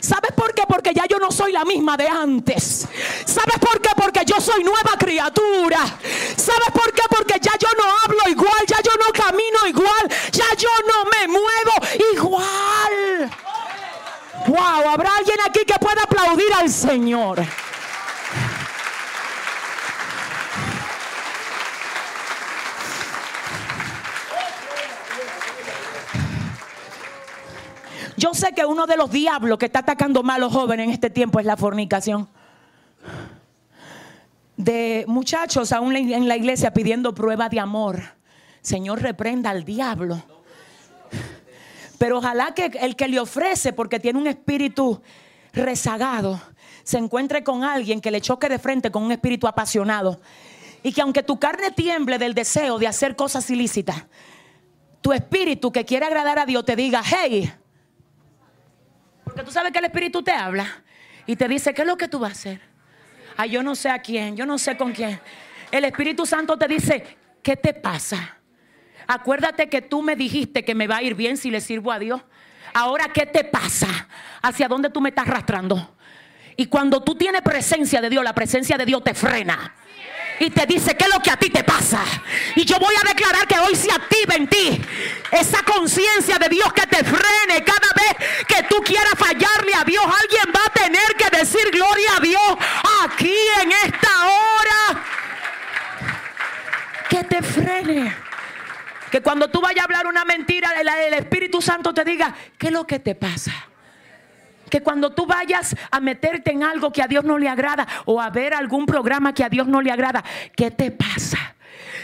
[0.00, 0.62] ¿Sabes por qué?
[0.66, 2.88] Porque ya yo no soy la misma de antes.
[3.26, 3.90] ¿Sabes por qué?
[3.96, 5.78] Porque yo soy nueva criatura.
[6.36, 7.02] ¿Sabes por qué?
[7.08, 11.28] Porque ya yo no hablo igual, ya yo no camino igual, ya yo no me
[11.28, 11.72] muevo
[12.14, 13.30] igual.
[14.46, 17.44] Wow, ¿habrá alguien aquí que pueda aplaudir al Señor?
[28.20, 30.92] Yo sé que uno de los diablos que está atacando más a los jóvenes en
[30.92, 32.28] este tiempo es la fornicación.
[34.58, 38.02] De muchachos aún en la iglesia pidiendo prueba de amor.
[38.60, 40.22] Señor, reprenda al diablo.
[41.96, 45.00] Pero ojalá que el que le ofrece, porque tiene un espíritu
[45.54, 46.42] rezagado,
[46.82, 50.20] se encuentre con alguien que le choque de frente con un espíritu apasionado.
[50.82, 54.04] Y que aunque tu carne tiemble del deseo de hacer cosas ilícitas,
[55.00, 57.50] tu espíritu que quiere agradar a Dios te diga, hey,
[59.30, 60.82] porque tú sabes que el Espíritu te habla
[61.24, 62.60] y te dice, ¿qué es lo que tú vas a hacer?
[63.36, 65.20] Ay, yo no sé a quién, yo no sé con quién.
[65.70, 68.38] El Espíritu Santo te dice, ¿qué te pasa?
[69.06, 72.00] Acuérdate que tú me dijiste que me va a ir bien si le sirvo a
[72.00, 72.20] Dios.
[72.74, 74.08] Ahora, ¿qué te pasa?
[74.42, 75.96] ¿Hacia dónde tú me estás arrastrando?
[76.56, 79.76] Y cuando tú tienes presencia de Dios, la presencia de Dios te frena
[80.40, 82.02] y te dice qué es lo que a ti te pasa.
[82.56, 84.82] Y yo voy a declarar que hoy se activa en ti
[85.30, 90.02] esa conciencia de Dios que te frene cada vez que tú quieras fallarle a Dios.
[90.02, 92.56] Alguien va a tener que decir gloria a Dios
[93.04, 95.04] aquí en esta hora.
[97.10, 98.16] Que te frene.
[99.10, 102.72] Que cuando tú vayas a hablar una mentira, el Espíritu Santo te diga, ¿qué es
[102.72, 103.69] lo que te pasa?
[104.70, 108.20] Que cuando tú vayas a meterte en algo que a Dios no le agrada o
[108.20, 110.24] a ver algún programa que a Dios no le agrada,
[110.56, 111.56] ¿qué te pasa?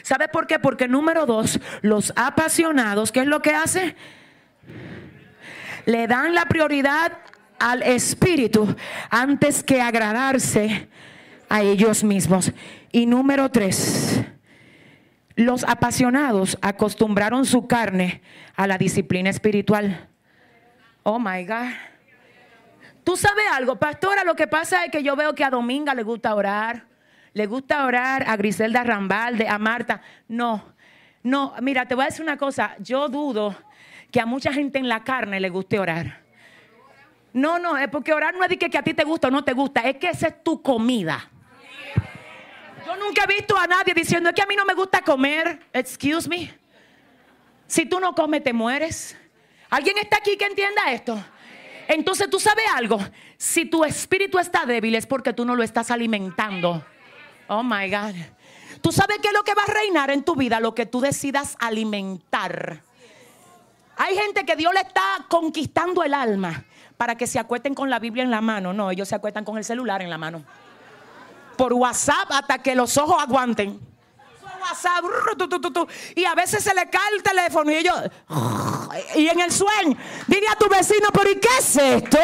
[0.03, 0.59] ¿Sabe por qué?
[0.59, 3.97] Porque número dos, los apasionados, ¿qué es lo que hace?
[5.87, 7.13] Le dan la prioridad
[7.59, 8.75] al espíritu
[9.11, 10.89] antes que agradarse
[11.49, 12.53] a ellos mismos.
[12.93, 14.21] Y número tres,
[15.35, 18.23] los apasionados acostumbraron su carne
[18.55, 20.09] a la disciplina espiritual.
[21.03, 21.73] Oh my God.
[23.07, 26.03] Tú sabes algo, pastora, lo que pasa es que yo veo que a Dominga le
[26.03, 26.89] gusta orar,
[27.35, 30.03] le gusta orar a Griselda Rambalde, a Marta.
[30.27, 30.75] No,
[31.23, 33.55] no, mira, te voy a decir una cosa, yo dudo
[34.11, 36.21] que a mucha gente en la carne le guste orar.
[37.33, 39.45] No, no, es porque orar no es de que, a ti te gusta o no
[39.45, 41.31] te gusta, es que esa es tu comida.
[42.85, 45.61] Yo nunca he visto a nadie diciendo es que a mí no me gusta comer.
[45.73, 46.53] Excuse me.
[47.69, 49.17] Si tú no comes, te mueres.
[49.71, 51.25] ¿Alguien está aquí que entienda esto?
[51.89, 52.99] Entonces tú sabes algo.
[53.37, 56.85] Si tu espíritu está débil es porque tú no lo estás alimentando.
[57.49, 58.15] Oh my God.
[58.81, 61.01] Tú sabes qué es lo que va a reinar en tu vida, lo que tú
[61.01, 62.83] decidas alimentar.
[63.97, 66.65] Hay gente que Dios le está conquistando el alma
[66.97, 68.73] para que se acuesten con la Biblia en la mano.
[68.73, 70.45] No, ellos se acuestan con el celular en la mano.
[71.57, 73.81] Por WhatsApp hasta que los ojos aguanten.
[76.15, 77.95] Y a veces se le cae el teléfono y ellos,
[79.15, 79.97] y en el sueño,
[80.27, 82.19] dile a tu vecino, pero ¿y qué es esto?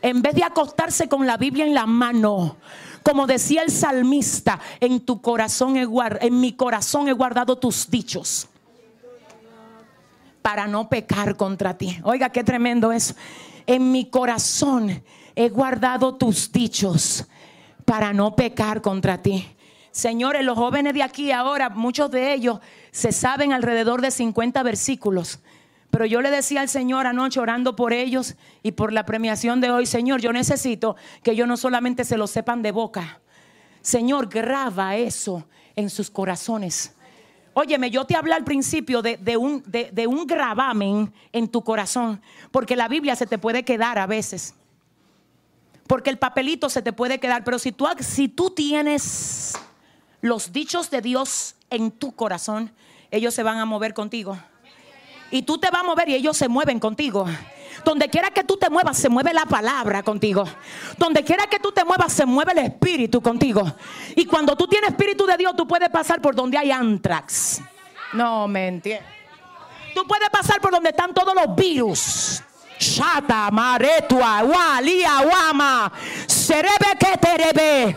[0.00, 2.56] En vez de acostarse con la Biblia en la mano,
[3.02, 5.86] como decía el salmista, en tu corazón he
[6.20, 8.48] en mi corazón he guardado tus dichos
[10.42, 11.98] para no pecar contra ti.
[12.04, 13.14] Oiga, qué tremendo eso.
[13.66, 15.02] En mi corazón
[15.34, 17.26] he guardado tus dichos
[17.84, 19.46] para no pecar contra ti.
[19.98, 22.60] Señores, los jóvenes de aquí ahora, muchos de ellos
[22.92, 25.40] se saben alrededor de 50 versículos.
[25.90, 29.72] Pero yo le decía al Señor anoche orando por ellos y por la premiación de
[29.72, 30.94] hoy, Señor, yo necesito
[31.24, 33.18] que ellos no solamente se lo sepan de boca.
[33.80, 36.94] Señor, graba eso en sus corazones.
[37.52, 39.90] Óyeme, yo te hablé al principio de, un, de,
[40.28, 42.22] gravamen en tu corazón,
[42.52, 44.54] porque la Biblia se te puede quedar a veces.
[45.88, 49.58] Porque el papelito se te puede quedar, pero si tú, si tú tienes
[50.20, 52.72] los dichos de Dios en tu corazón,
[53.10, 54.38] ellos se van a mover contigo.
[55.30, 57.26] Y tú te vas a mover y ellos se mueven contigo.
[57.84, 60.44] Donde quiera que tú te muevas, se mueve la palabra contigo.
[60.96, 63.64] Donde quiera que tú te muevas, se mueve el espíritu contigo.
[64.16, 67.60] Y cuando tú tienes espíritu de Dios, tú puedes pasar por donde hay antrax.
[68.12, 69.06] No me entiendes.
[69.94, 72.42] Tú puedes pasar por donde están todos los virus.
[72.78, 75.92] Chata, maretua, walía, guama,
[76.26, 77.96] serebe que terebe.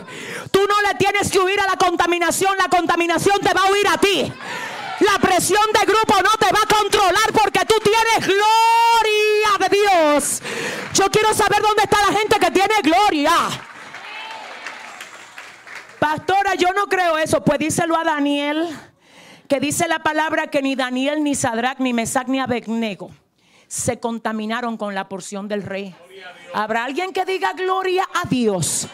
[1.32, 4.32] Que huir a la contaminación, la contaminación te va a huir a ti.
[5.00, 10.42] La presión de grupo no te va a controlar porque tú tienes gloria de Dios.
[10.94, 13.32] Yo quiero saber dónde está la gente que tiene gloria.
[15.98, 17.42] Pastora, yo no creo eso.
[17.42, 18.68] Pues díselo a Daniel,
[19.48, 23.10] que dice la palabra que ni Daniel, ni Sadrach, ni Mesach, ni Abednego
[23.72, 25.94] se contaminaron con la porción del rey.
[26.52, 28.86] ¿Habrá alguien que diga gloria a Dios?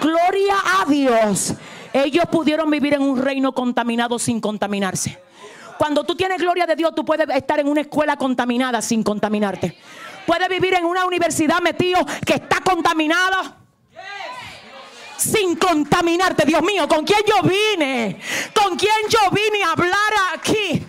[0.00, 1.54] Gloria a Dios.
[2.04, 5.18] Ellos pudieron vivir en un reino contaminado sin contaminarse.
[5.78, 9.78] Cuando tú tienes gloria de Dios, tú puedes estar en una escuela contaminada sin contaminarte.
[10.26, 13.56] Puedes vivir en una universidad metido que está contaminada
[15.16, 16.44] sin contaminarte.
[16.44, 18.20] Dios mío, ¿con quién yo vine?
[18.54, 20.84] ¿Con quién yo vine a hablar aquí?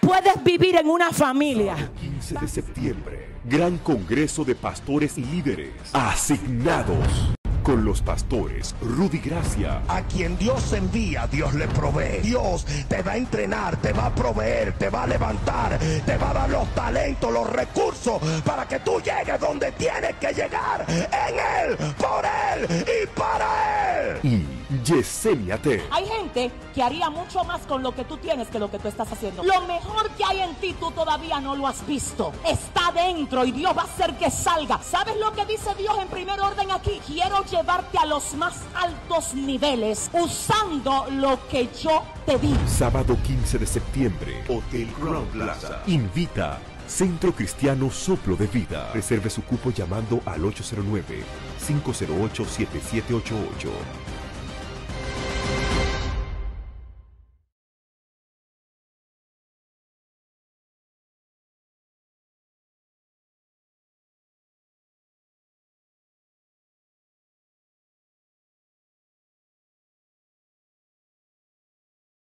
[0.00, 1.90] Puedes vivir en una familia.
[2.00, 7.35] 15 de septiembre, gran congreso de pastores y líderes asignados
[7.66, 9.82] con los pastores Rudy Gracia.
[9.88, 12.20] A quien Dios envía, Dios le provee.
[12.22, 16.30] Dios te va a entrenar, te va a proveer, te va a levantar, te va
[16.30, 20.86] a dar los talentos, los recursos para que tú llegues donde tienes que llegar.
[20.88, 24.20] En Él, por Él y para Él.
[24.22, 25.82] Y Yesenia T.
[25.90, 28.88] Hay gente que haría mucho más con lo que tú tienes que lo que tú
[28.88, 29.42] estás haciendo.
[29.42, 32.32] Lo mejor que hay en ti tú todavía no lo has visto.
[32.44, 34.80] Está dentro y Dios va a hacer que salga.
[34.82, 37.00] ¿Sabes lo que dice Dios en primer orden aquí?
[37.06, 42.54] Quiero llevarte a los más altos niveles usando lo que yo te di.
[42.66, 45.82] Sábado 15 de septiembre, Hotel Crown Plaza.
[45.86, 48.90] Invita Centro Cristiano Soplo de Vida.
[48.92, 51.24] Reserve su cupo llamando al 809
[51.66, 54.05] 508 7788